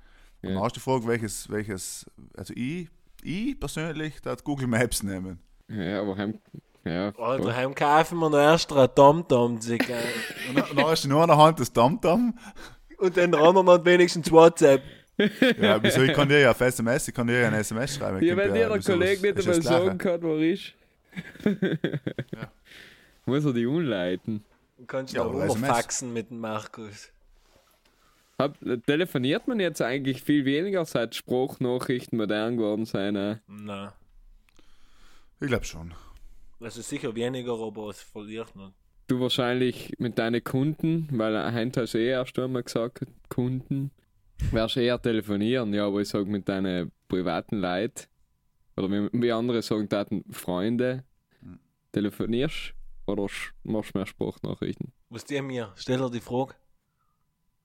[0.46, 0.54] Und Ja.
[0.54, 2.88] dann hast du die Frage, welches, welches, also ich,
[3.22, 5.38] ich persönlich, da Google Maps nehmen.
[5.68, 6.38] Ja, aber heim,
[6.84, 7.44] ja, gut.
[7.46, 9.60] daheim kaufen wir noch erst ein TomTom.
[9.60, 9.94] sich, äh,
[10.48, 12.38] Und dann, dann hast du nur in der Hand das TomTom.
[12.98, 14.82] Und den anderen hat wenigstens WhatsApp.
[15.58, 18.22] Ja, wieso, ich kann dir ja auf SMS, ich kann dir ja eine SMS schreiben.
[18.22, 20.74] ja, wenn dir der Kollege nicht einmal sagen kann, wo er ist,
[23.24, 24.44] muss er die umleiten.
[24.78, 25.68] Du kannst Ja, ja, SMS.
[25.70, 27.08] faxen mit dem Markus.
[28.38, 33.16] Hab, telefoniert man jetzt eigentlich viel weniger, seit Sprachnachrichten modern geworden sind?
[33.16, 33.36] äh?
[33.46, 33.90] Nein.
[35.40, 35.94] Ich glaube schon.
[36.60, 38.72] Also sicher weniger, aber es verliert nicht.
[39.08, 43.90] Du wahrscheinlich mit deinen Kunden, weil heute hast du eh erst einmal gesagt, Kunden,
[44.50, 48.06] wirst eher telefonieren, ja, aber ich sag mit deinen privaten Leuten,
[48.76, 51.04] oder wie, wie andere sagen, taten Freunde,
[51.40, 51.58] Hm.
[51.92, 52.74] telefonierst
[53.06, 53.28] oder
[53.62, 54.92] machst mehr Sprachnachrichten?
[55.10, 55.72] Was dir mir?
[55.76, 56.54] Stell dir die Frage.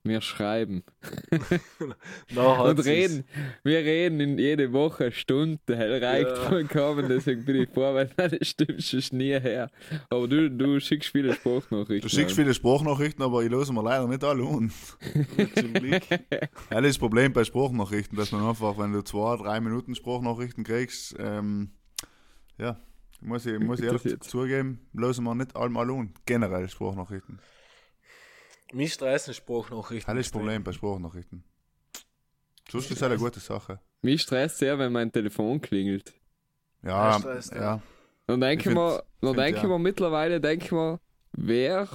[0.04, 0.82] Wir schreiben
[2.34, 3.24] hat und reden.
[3.62, 6.34] Wir reden in jede Woche eine Stunde, hell reicht Ja.
[6.48, 9.70] vollkommen, deswegen bin ich vor, weil das stimmt schon nie her.
[10.10, 12.00] Aber du, du schickst viele Sprachnachrichten.
[12.00, 12.44] Du schickst an.
[12.44, 14.72] viele Sprachnachrichten, aber ich löse mir leider nicht alle an.
[15.54, 16.02] Zum Glück.
[16.70, 21.14] Das ist Problem bei Sprachnachrichten, dass man einfach, wenn du zwei, drei Minuten Sprachnachrichten kriegst,
[21.20, 21.70] ähm,
[22.58, 22.76] ja,
[23.20, 26.14] muss ich, muss ich ehrlich zugeben, lösen wir nicht allem alle an.
[26.26, 27.38] Generell Sprachnachrichten.
[28.72, 30.14] Mich stressen Sprachnachrichten.
[30.14, 30.40] Das das extrem.
[30.40, 31.44] Problem bei Sprachnachrichten.
[32.70, 33.80] Sonst ist es eine gute Sache.
[34.00, 36.12] Mich stresst sehr, wenn mein Telefon klingelt.
[36.82, 37.82] Ja, Ja, ja.
[38.26, 39.68] Dann denke Ich ich mir, find- dann find, denke ich ja.
[39.68, 41.00] mir mittlerweile, denke ich mir,
[41.32, 41.88] wer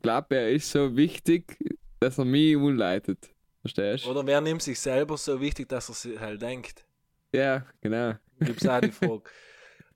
[0.00, 1.56] glaubt, er ist so wichtig,
[2.00, 3.30] dass er mich umleitet.
[3.60, 4.10] Verstehst du?
[4.10, 6.84] Oder wer nimmt sich selber so wichtig, dass er sich halt denkt?
[7.32, 8.14] Ja, genau.
[8.40, 9.22] Gibt's auch die Frage.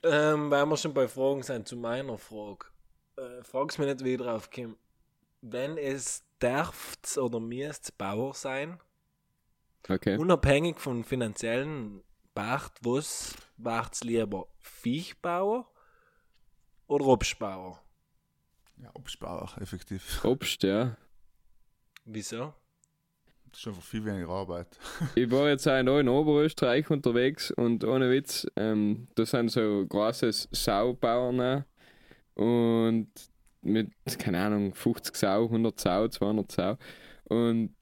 [0.05, 2.67] ähm, weil wir schon bei Fragen sind, zu meiner Frage.
[3.17, 4.77] Äh, frag's mir nicht, wie ich drauf komme.
[5.41, 8.81] Wenn es darf's oder müsst's Bauer sein,
[9.89, 10.17] Okay.
[10.19, 12.03] unabhängig von finanziellen
[12.35, 14.49] Part, was wart's lieber?
[14.61, 15.71] Viechbauer
[16.89, 17.81] oder Obstbauer?
[18.83, 20.25] Ja, Obstbauer, effektiv.
[20.25, 20.97] Obst, ja.
[22.05, 22.53] Wieso?
[23.53, 24.77] Das ist einfach viel weniger Arbeit.
[25.15, 29.87] Ich war jetzt auch noch in Oberösterreich unterwegs und ohne Witz, ähm, da sind so
[29.87, 31.63] große Saubauern auch.
[32.43, 33.09] und
[33.67, 36.79] mit, keine Ahnung, 50 Sau, 100 Sau, 200 Sau.
[37.25, 37.75] Und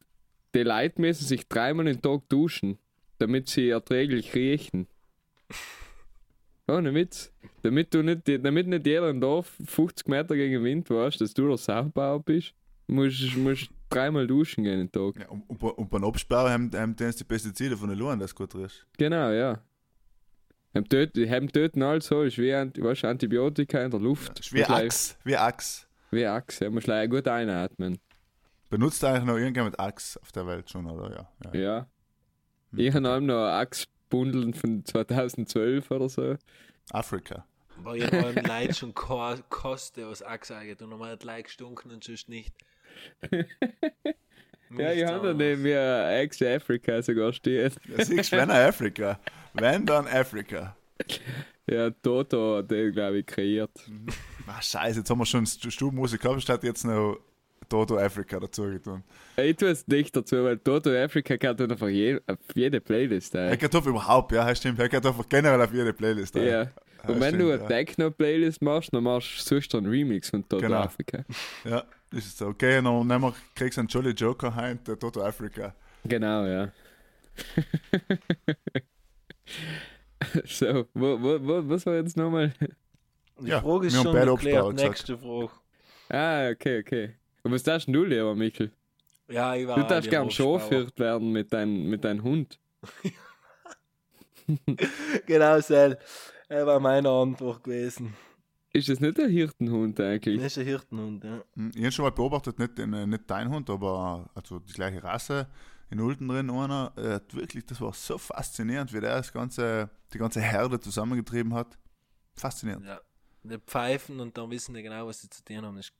[0.54, 2.78] die Leute müssen sich dreimal im Tag duschen,
[3.18, 4.86] damit sie erträglich riechen.
[6.68, 7.32] Ohne Witz.
[7.62, 11.34] Damit, du nicht, damit nicht jeder im Dorf 50 Meter gegen den Wind weißt, dass
[11.34, 12.54] du der Saubauer bist,
[12.86, 13.54] musst du
[13.90, 15.18] dreimal duschen gehen im Tag.
[15.18, 18.34] Ja, und, und, bei- und beim Obstbauer haben, haben die Pestizide von den Luren, das
[18.34, 18.86] gut ist.
[18.98, 19.60] Genau, ja.
[20.74, 24.40] Haben töten, haben töten alles so, ist wie weißt, Antibiotika in der Luft.
[24.40, 25.86] Ist wie Axt, wie Axt.
[26.10, 27.98] Wie Axt, ja, muss gleich gut einatmen.
[28.70, 31.10] Benutzt eigentlich noch irgendjemand mit Axt auf der Welt schon, oder?
[31.10, 31.52] Ja.
[31.52, 31.60] ja.
[31.60, 31.86] Ja.
[32.72, 32.78] Hm.
[32.78, 36.36] Ich habe noch Axt-Bundeln von 2012 oder so.
[36.90, 37.46] Afrika.
[37.76, 40.76] War ja allem Leid schon ko koste aus Achsage.
[40.76, 42.54] Du normal hat Like gestunken und sonst nicht.
[44.76, 47.72] Ja, ich habe neben mir Ex-Afrika sogar stehen.
[47.96, 49.18] Ja, siehst du, wenn Afrika.
[49.54, 50.76] Wenn, dann Afrika.
[51.66, 53.70] Ja, Toto hat den, glaube ich, kreiert.
[54.46, 57.18] Ah, scheiße, jetzt haben wir schon Stu- Stubenmusik gehabt, statt jetzt noch
[57.68, 59.02] Toto Afrika dazu getan.
[59.36, 63.34] Ich tue es nicht dazu, weil Toto Afrika kann dann einfach je, auf jede Playlist
[63.36, 63.50] ein.
[63.50, 64.78] Hackertopf überhaupt, ja, das stimmt.
[64.78, 66.34] Hackertopf generell auf jede Playlist.
[66.34, 66.42] Ja.
[66.44, 66.60] Ja,
[67.06, 67.68] Und wenn stimmt, du eine ja.
[67.68, 70.80] Techno-Playlist machst, dann machst du sonst einen Remix von Toto Genau.
[70.80, 71.24] Afrika.
[71.64, 71.84] ja
[72.14, 72.42] das ist.
[72.42, 75.74] Okay, dann nehmen wir, kriegst du einen Jolly Joker heim, der Toto Afrika.
[76.04, 76.70] Genau, ja.
[80.44, 82.52] so, wo, wo, wo, was war jetzt nochmal?
[83.40, 84.74] Die Ja, Frage ist schon gesagt.
[84.76, 85.50] Nächste Frage.
[86.08, 87.14] Ah, okay, okay.
[87.42, 88.70] Und was darfst denn du lieber, Michel?
[89.28, 90.30] Ja, ich war Du darfst gern.
[90.30, 92.58] Schafhirt werden mit deinem mit dein Hund.
[95.26, 95.98] Genau, Sel.
[96.48, 98.14] Er war meine Antwort gewesen.
[98.74, 100.36] Ist das nicht ein Hirtenhund eigentlich?
[100.36, 101.44] Das ist ein Hirtenhund, ja.
[101.54, 105.02] Hm, Ich habe schon mal beobachtet, nicht, äh, nicht dein Hund, aber also die gleiche
[105.02, 105.46] Rasse.
[105.90, 109.90] In Ulten drin, einer, äh, hat wirklich, das war so faszinierend, wie der das ganze,
[110.12, 111.78] die ganze Herde zusammengetrieben hat.
[112.34, 112.84] Faszinierend.
[112.84, 113.00] Ja.
[113.44, 115.76] Die pfeifen und dann wissen die genau, was sie zu tun haben.
[115.76, 115.92] Das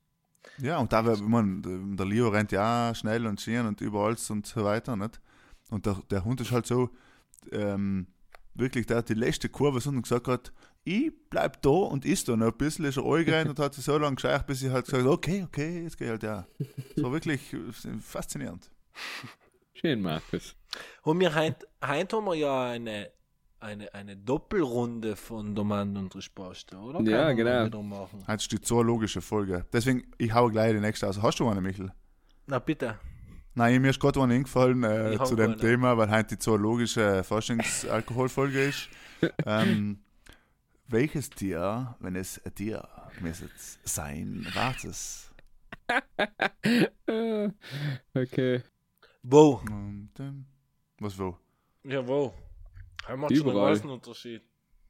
[0.59, 4.47] Ja, und da, ich mein, der Leo rennt ja schnell und schieren und überall und
[4.47, 5.21] so weiter, nicht?
[5.71, 6.91] Und der, der Hund ist halt so,
[7.53, 8.09] ähm,
[8.55, 10.53] wirklich, der hat die letzte Kurve so und gesagt hat,
[10.85, 13.85] ich bleib da und isst da noch ein bisschen, ist er reingerannt und hat sich
[13.85, 16.47] so lange gescheucht, bis ich halt gesagt okay, okay, jetzt geh halt ja.
[16.97, 17.41] So wirklich
[18.01, 18.71] faszinierend.
[19.75, 20.55] Schön, Markus.
[21.03, 23.11] Und wir heint, heint haben wir ja eine,
[23.61, 27.01] eine, eine Doppelrunde von der Mann und der Spaste, oder?
[27.01, 27.83] Ja, Können wir genau.
[27.83, 28.25] machen.
[28.29, 29.65] Jetzt ist die zoologische Folge.
[29.73, 31.21] Deswegen, ich hau gleich die nächste aus.
[31.21, 31.93] Hast du eine, Michel?
[32.47, 32.99] Na bitte.
[33.55, 34.83] Nein, mir ist gerade eine eingefallen
[35.13, 35.57] Ich äh, zu dem eine.
[35.57, 38.89] Thema, weil heute die zoologische Forschungsalkoholfolge ist.
[39.47, 39.99] ähm,
[40.89, 42.87] welches Tier, wenn es ein Tier
[43.21, 43.49] müsste
[43.85, 45.31] sein, war es?
[48.15, 48.63] Okay.
[49.23, 49.61] Wo?
[51.01, 51.37] Was wo?
[51.85, 52.33] Ja, wo?
[53.07, 53.73] Er macht schon einen Überall.
[53.75, 54.43] großen Unterschied.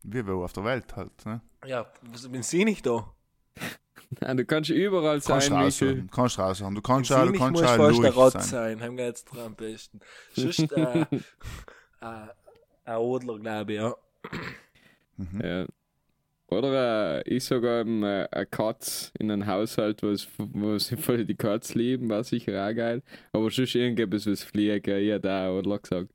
[0.02, 0.44] Wie wo?
[0.44, 1.24] Auf der Welt halt.
[1.26, 1.40] Ne?
[1.66, 3.12] Ja, was- bin sie nicht da?
[4.20, 5.88] Nein, du kannst überall Kannst sein, Michel.
[5.88, 6.10] raussuchen.
[6.10, 6.74] Kannst raussuchen.
[6.74, 8.42] Du kannst auch, du kannst muss auch fast der Rot sein.
[8.42, 8.82] sein.
[8.82, 10.00] Haben wir jetzt dran am besten.
[10.34, 11.16] Sonst äh, äh,
[12.00, 12.28] ein
[12.84, 13.94] Adler, glaube ich, ja.
[15.42, 15.66] Ja.
[16.54, 20.96] Oder äh, ich sogar eben, äh, eine Katz in einem Haushalt, wo, es, wo sie
[20.98, 23.02] voll die Katz lieben, war sicher auch geil.
[23.32, 26.10] Aber sonst irgendetwas, was fliegen, ich hätte auch Adler gesagt.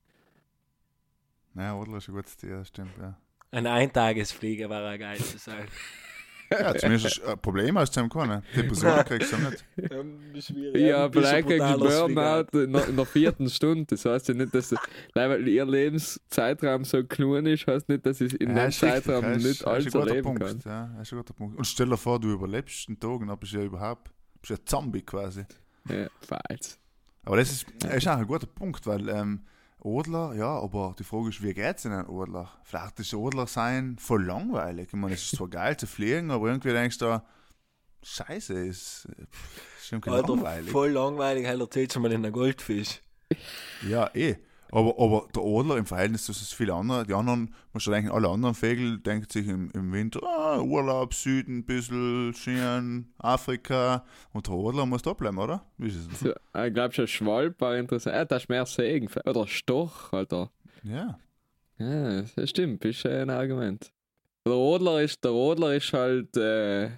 [1.56, 3.18] Ja, Adler ist ein gutes Tier, stimmt, ja.
[3.52, 5.68] Ein Eintagesflieger war ein geil zu sein.
[6.52, 8.42] Ja, zumindest ein Problem hast du haben können.
[8.56, 9.66] Die Person kriegst du nicht.
[10.76, 13.86] Ja, vielleicht kriegst du Burnout in der, vierten Stunde.
[13.88, 18.22] Das heißt ja nicht, dass nein, weil ihr Lebenszeitraum so genug ist, heißt nicht, dass
[18.22, 20.62] ich in Ja, dem richtig, Zeitraum ist- nicht ist ein alles guter erleben Punkt, kann.
[20.96, 21.58] Ja, ist ein guter Punkt.
[21.58, 24.52] Und stell dir vor, du überlebst einen Tag und dann bist du ja überhaupt bist
[24.52, 25.44] ja ein Zombie quasi.
[25.90, 26.78] Ja, falsch.
[27.26, 29.42] Aber das ist, ist auch ein guter Punkt, weil ähm,
[29.84, 32.52] Adler, ja, aber die Frage ist, wie geht es in einem Adler?
[32.64, 34.88] Vielleicht ist Adler sein voll langweilig.
[34.88, 37.26] Ich meine, es ist zwar geil zu fliegen, aber irgendwie denkst du, da,
[38.04, 39.08] Scheiße, ist,
[39.80, 40.72] ist irgendwie Alter, langweilig.
[40.72, 43.02] voll langweilig, halt erzählt schon mal in der Goldfisch.
[43.88, 44.36] Ja, eh.
[44.72, 48.12] Aber, aber der Adler im Verhältnis zu so viele andere, die anderen, man schon denken,
[48.12, 54.06] alle anderen Vögel denken sich im, im Winter, ah, Urlaub, Süden, ein bisschen, Skiern, Afrika.
[54.32, 55.66] Und der Adler muss da bleiben, oder?
[55.78, 56.20] Wie ist es?
[56.20, 58.16] So, ich glaube schon Schwalb war interessant.
[58.16, 59.10] Ja, das ist mehr Segen.
[59.26, 60.52] Oder Storch, Alter.
[60.84, 61.18] Ja.
[61.80, 63.92] Ja, das stimmt, ist ein Argument.
[64.46, 66.90] Der Adler ist, der Adler ist halt, äh,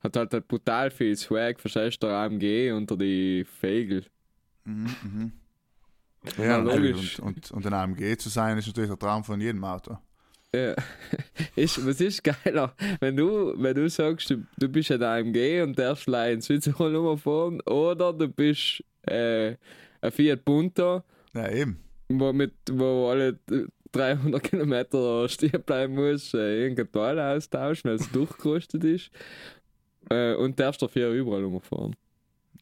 [0.00, 4.06] hat halt, halt brutal viel Swag, verstehst du, der AMG unter die Vögel.
[4.64, 5.32] Mhm, mhm.
[6.38, 7.18] Ja, logisch.
[7.20, 9.98] Und, und, und ein AMG zu sein, ist natürlich der Traum von jedem Auto.
[10.54, 10.74] Ja.
[11.56, 15.78] ist, was ist geiler, wenn du, wenn du sagst, du, du bist ein AMG und
[15.78, 19.56] darfst leider in Südtirol rumfahren, oder du bist äh,
[20.00, 21.02] ein Fiat Punto,
[21.34, 21.78] Ja, eben.
[22.08, 23.38] wo, mit, wo alle
[23.92, 29.10] 300 Kilometer stehen bleiben musst, äh, irgendein Teil austauschen, weil es durchgerostet ist,
[30.10, 31.94] äh, und darfst dafür überall rumfahren.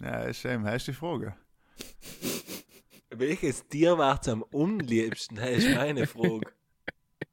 [0.00, 1.34] Ja, ist eben, das ist die Frage.
[3.18, 5.36] Welches Tier war am unliebsten?
[5.36, 6.52] Das ist meine Frage.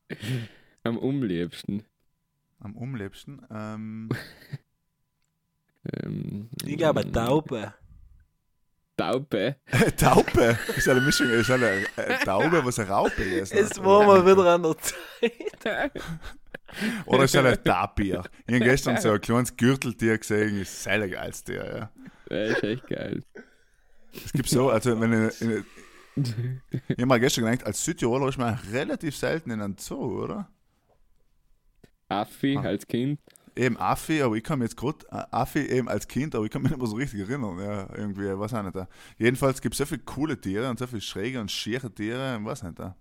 [0.84, 1.84] Am umliebsten.
[2.60, 3.46] Am umliebsten.
[3.52, 4.10] Ähm,
[6.04, 7.74] Ähm, Ich glaube, eine Taube.
[8.98, 9.56] Taupe.
[9.98, 10.60] Taupe.
[10.76, 13.54] Ist eine Mischung, ist eine, eine Taube, was eine Raupe ist.
[13.54, 15.92] Jetzt waren wir wieder an der Zeit.
[17.06, 18.24] Oder ist eine Tapir.
[18.46, 21.92] Ich habe gestern so ein kleines Gürteltier gesehen, ist sehr geiles Tier, ja.
[22.28, 23.24] Das ist echt geil.
[24.26, 25.64] Es gibt so, also wenn ich, ich,
[26.90, 30.50] ich habe mir gestern gedacht, als Südtiroler ist man relativ selten in einem Zoo, oder?
[32.10, 32.62] Affi Ah.
[32.64, 33.20] als Kind.
[33.56, 36.52] Eben Affi, aber ich kann mich jetzt gerade, äh, Affi eben als Kind, aber ich
[36.52, 38.76] kann mich nicht mehr so richtig erinnern, ja, irgendwie, weiß auch nicht.
[38.76, 38.88] Da.
[39.18, 42.46] Jedenfalls gibt es so viele coole Tiere und so viele schräge und schiere Tiere, ich
[42.46, 42.80] weiß nicht.
[42.80, 42.96] Da.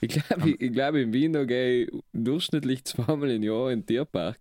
[0.00, 3.80] Ich glaube, ich, ich glaub, in Wien da gehe ich durchschnittlich zweimal im Jahr in
[3.80, 4.38] den Tierpark.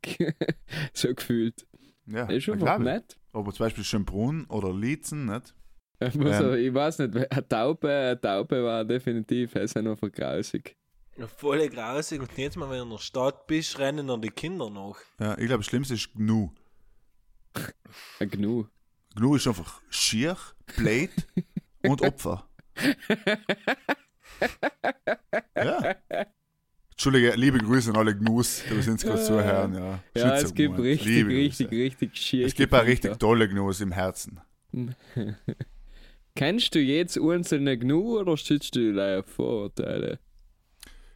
[0.94, 1.66] so gefühlt.
[2.06, 3.18] Ja, Das ist schon nett.
[3.34, 5.56] Aber zum Beispiel Schönbrunn oder Lietzen, nicht?
[6.00, 6.46] Ich, muss Ähm.
[6.46, 10.76] aber, ich weiß nicht, eine Taube, eine Taube war definitiv, es ist einfach grausig.
[11.38, 12.22] Voll grausig.
[12.22, 14.98] Und jetzt mal, wenn du in der Stadt bist, rennen dann die Kinder noch.
[15.20, 16.50] Ja, ich glaube, das Schlimmste ist Gnu.
[18.20, 18.66] Ein Gnu.
[19.16, 20.38] Gnu ist einfach schier,
[20.76, 21.10] blöd
[21.84, 22.48] und Opfer.
[25.56, 25.96] ja.
[26.92, 29.74] Entschuldige, liebe Grüße an alle Gnus, die uns gerade zuhören.
[29.74, 31.82] Ja, Ja, es gibt richtig, Liebe richtig, Grüße.
[31.82, 32.46] richtig schier.
[32.46, 34.40] Es gibt auch richtig tolle Gnus im Herzen.
[36.38, 40.20] Kennst du jetzt einzelne Gnu oder stützt du auf Vorurteile?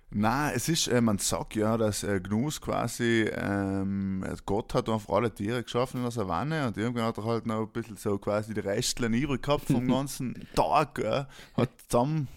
[0.10, 5.14] Na, es ist, äh, man sagt ja, dass äh, Gnus quasi, ähm, Gott hat einfach
[5.14, 8.18] alle Tiere geschaffen in der Savanne und irgendwann hat er halt noch ein bisschen so
[8.18, 12.28] quasi die Resteln übrig gehabt vom ganzen Tag, ja, hat zusammen,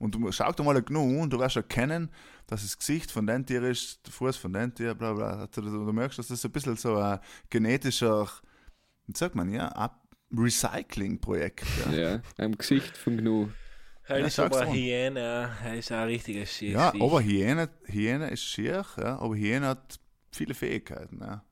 [0.00, 2.10] und du schau dir mal ein Gnu und du wirst erkennen,
[2.48, 5.30] dass das Gesicht von dem Tier ist, der Fuß von dem Tier, bla bla.
[5.42, 7.20] Also, du, du merkst, dass das ein bisschen so ein
[7.50, 8.28] genetischer,
[9.06, 10.01] wie sagt man, ja, Ab
[10.36, 11.64] Recycling-Projekt.
[11.90, 11.92] Ja.
[11.92, 13.48] Ja, am Gesicht von Gnu.
[14.04, 16.72] Er Ja, ist aber eine Hyäne, er ist auch ein richtiger Schiff.
[16.72, 20.00] Ja, aber Hyäne, Hyäne ist schier, ja, aber Hyäne hat
[20.32, 21.20] viele Fähigkeiten.
[21.20, 21.44] Ja,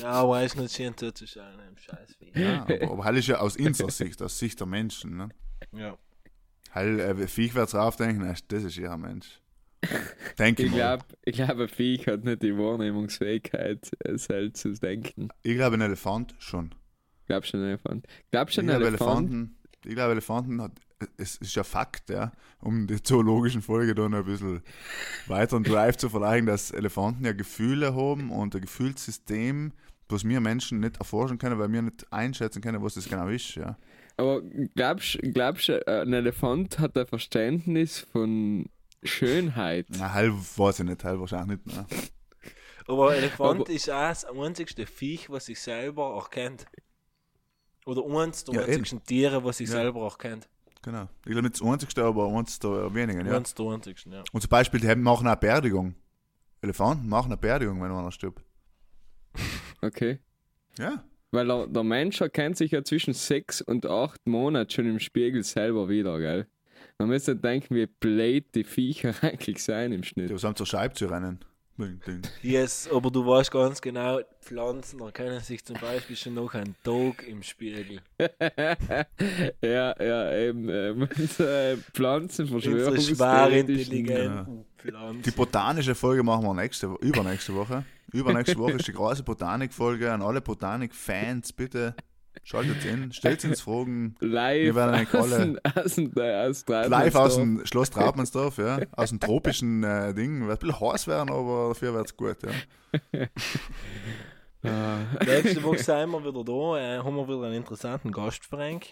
[0.00, 2.32] Ja, aber er ist nicht schön zuzuschauen, im Scheißvieh.
[2.34, 5.16] ja aber, aber halt ist ja aus unserer Sicht, aus Sicht der Menschen.
[5.16, 5.28] Ne?
[5.72, 5.96] Ja.
[6.72, 9.40] Halt, äh, Viech wird drauf denken, das ist ja ein Mensch.
[10.38, 15.28] Denke Ich glaube, ich glaub, ein Viech hat nicht die Wahrnehmungsfähigkeit, es halt zu denken.
[15.42, 16.74] Ich glaube, ein Elefant schon.
[17.26, 18.06] Glaubst du an einen Elefant?
[18.30, 19.30] Glaubst du Ich an einen glaube, Elefant?
[19.30, 20.72] Elefanten, ich glaube, Elefanten hat,
[21.16, 24.62] es ist ja Fakt, ja, um die zoologischen Folge da noch ein bisschen
[25.26, 29.72] weiter und Drive zu verleihen, dass Elefanten ja Gefühle haben und ein Gefühlssystem,
[30.08, 33.54] was wir Menschen nicht erforschen können, weil wir nicht einschätzen können, was das genau ist,
[33.56, 33.76] ja.
[34.16, 34.42] Aber
[34.76, 38.66] glaubst glaubst du, ein Elefant hat ein Verständnis von
[39.02, 39.86] Schönheit?
[39.90, 41.76] Na, halb weiß ich nicht, halb wahrscheinlich nicht.
[41.76, 41.86] Ne?
[42.86, 46.66] Aber ein Elefant Aber- ist auch das einzigste Viech, was sich selber erkennt.
[47.84, 48.70] Oder eins der Ja, eben.
[48.72, 49.74] einzigsten Tiere, was sich Ja.
[49.76, 50.48] selber erkennt.
[50.82, 51.08] Genau.
[51.24, 53.36] Ich glaube nicht das einzigste, aber eins der wenigen, ja.
[53.36, 54.22] Eins der einzigsten, ja.
[54.32, 55.94] Und zum Beispiel, die machen eine Beerdigung.
[56.60, 58.42] Elefanten machen eine Beerdigung, wenn einer stirbt.
[59.82, 60.18] Okay.
[60.78, 61.04] Ja.
[61.30, 65.42] Weil der, der Mensch erkennt sich ja zwischen sechs und acht Monaten schon im Spiegel
[65.42, 66.46] selber wieder, gell?
[66.98, 70.44] Man müsste denken, wie blöd die Viecher eigentlich sein im Die Schnitt.
[70.44, 71.40] haben zur Scheibe zu rennen.
[71.76, 72.22] Ding, ding.
[72.42, 77.26] Yes, aber du weißt ganz genau, Pflanzen erkennen sich zum Beispiel schon noch einen Tag
[77.26, 78.00] im Spiegel.
[79.60, 80.68] ja, ja, eben.
[80.68, 85.22] Ähm, unsere Pflanzen intelligenten Pflanzen.
[85.22, 87.84] Die botanische Folge machen wir nächste Woche, übernächste Woche.
[88.12, 90.12] Übernächste Woche ist die große Botanik-Folge.
[90.12, 91.96] An alle Botanik-Fans, bitte
[92.42, 94.16] schaltet in, stellt uns Fragen.
[94.20, 98.80] Live Wir werden aus, alle- dem- aus, dem- aus Live aus dem Schloss Trautmannsdorf, ja.
[98.92, 100.46] Aus dem tropischen äh, Ding.
[100.46, 103.28] Wird ein bisschen heiß werden, aber dafür wird es gut, ja.
[104.62, 108.86] Ah, Nächste Woche sind wir wieder da, äh, haben wir wieder einen interessanten Gast, Frank.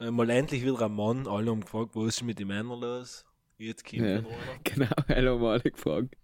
[0.00, 3.24] Äh, mal endlich wieder ein Mann, alle haben gefragt, was ist mit den Männern los?
[3.58, 4.18] Jetzt kommt Ja.
[4.18, 4.36] wieder einer.
[4.64, 6.14] genau, hallo mal gefragt.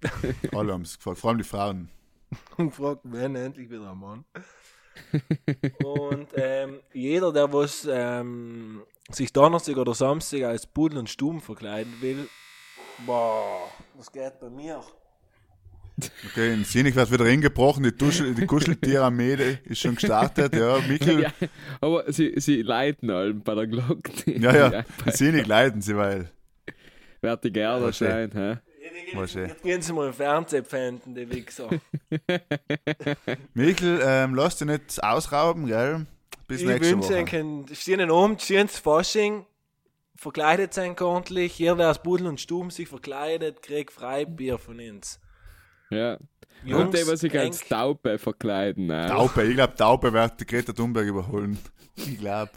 [0.53, 1.89] Alle haben es gefragt, vor allem die Frauen.
[2.57, 4.25] und fragt, wenn endlich wieder ein Mann.
[5.85, 11.93] Und ähm, jeder, der was ähm, sich Donnerstag oder Samstag als Pudel und Stuben verkleiden
[12.01, 12.29] will,
[13.07, 14.81] boah, was geht bei mir?
[16.31, 20.79] Okay, in Sinnig wird wieder hingebrochen, die, Duschel, die Kuscheltierarmee ist schon gestartet, ja.
[20.89, 21.33] Mikkel, Ja,
[21.81, 24.13] aber sie, sie leiten allem bei der Glocke.
[24.27, 24.71] ja, ja,
[25.05, 25.13] in.
[25.13, 26.31] Sinnig leiden sie, weil,
[27.43, 28.57] die Gerda sein, hä?
[29.15, 31.69] Jetzt gehen sie mal im Fernsehen pfänden, die Wichser.
[33.55, 36.07] Mikkel, ähm, lass dich nicht ausrauben, gell?
[36.47, 37.39] Bis ich nächste wünsche Woche.
[37.39, 39.47] Ihnen einen schönen Abend, schönes Fasching,
[40.17, 41.59] verkleidet sein ordentlich.
[41.59, 45.21] Jeder, der aus Pudel und Stuben sich verkleidet, kriegt Freibier von uns.
[45.91, 46.19] Ja.
[46.65, 48.87] Jungs, Und der, was sich als Taube verkleiden.
[48.87, 49.07] ne?
[49.09, 51.59] Taube, ich glaube, Taube wird die Greta Thunberg überholen.
[51.97, 52.51] Ich glaube.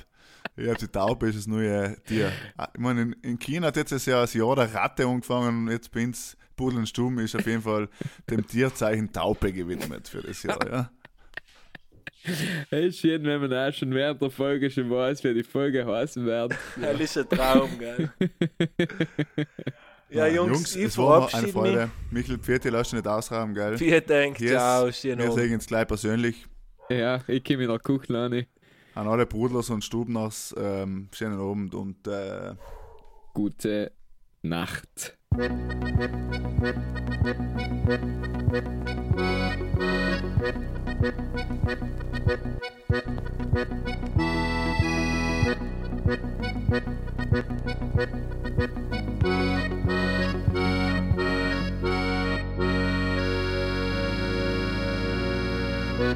[0.56, 2.32] Ich glaube, die Taube ist das neue Tier.
[2.58, 5.66] Ah, Ich meine, in, in China hat jetzt das Jahr das Jahr der Ratte angefangen
[5.68, 7.90] und jetzt bei uns Pudel und Stumm ist auf jeden Fall
[8.30, 10.60] dem Tierzeichen Taube gewidmet für das Jahr.
[10.70, 10.92] Ja.
[12.70, 16.26] Hey, schön, wenn man auch schon während der Folge schon weiß, wie die Folge heißen
[16.26, 16.56] wird.
[16.80, 18.14] Das ist ein Traum, gell?
[20.10, 21.92] ja, Jungs, ich es war eine Freude.
[22.12, 23.72] Michel, Pfirti, lass dich nicht ausrauben, gell?
[23.72, 23.80] mich.
[23.80, 26.48] Vielen Dank, ciao, schönen Wir sehen uns gleich persönlich.
[26.90, 28.46] Ja, ich komme in der Küche rein.
[28.96, 32.54] An alle Brudlers und Stubners, ähm, schönen Abend und äh,
[33.34, 33.92] Gute
[34.44, 35.18] Nacht.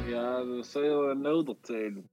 [0.06, 2.08] Ja, dat je nou erzählen.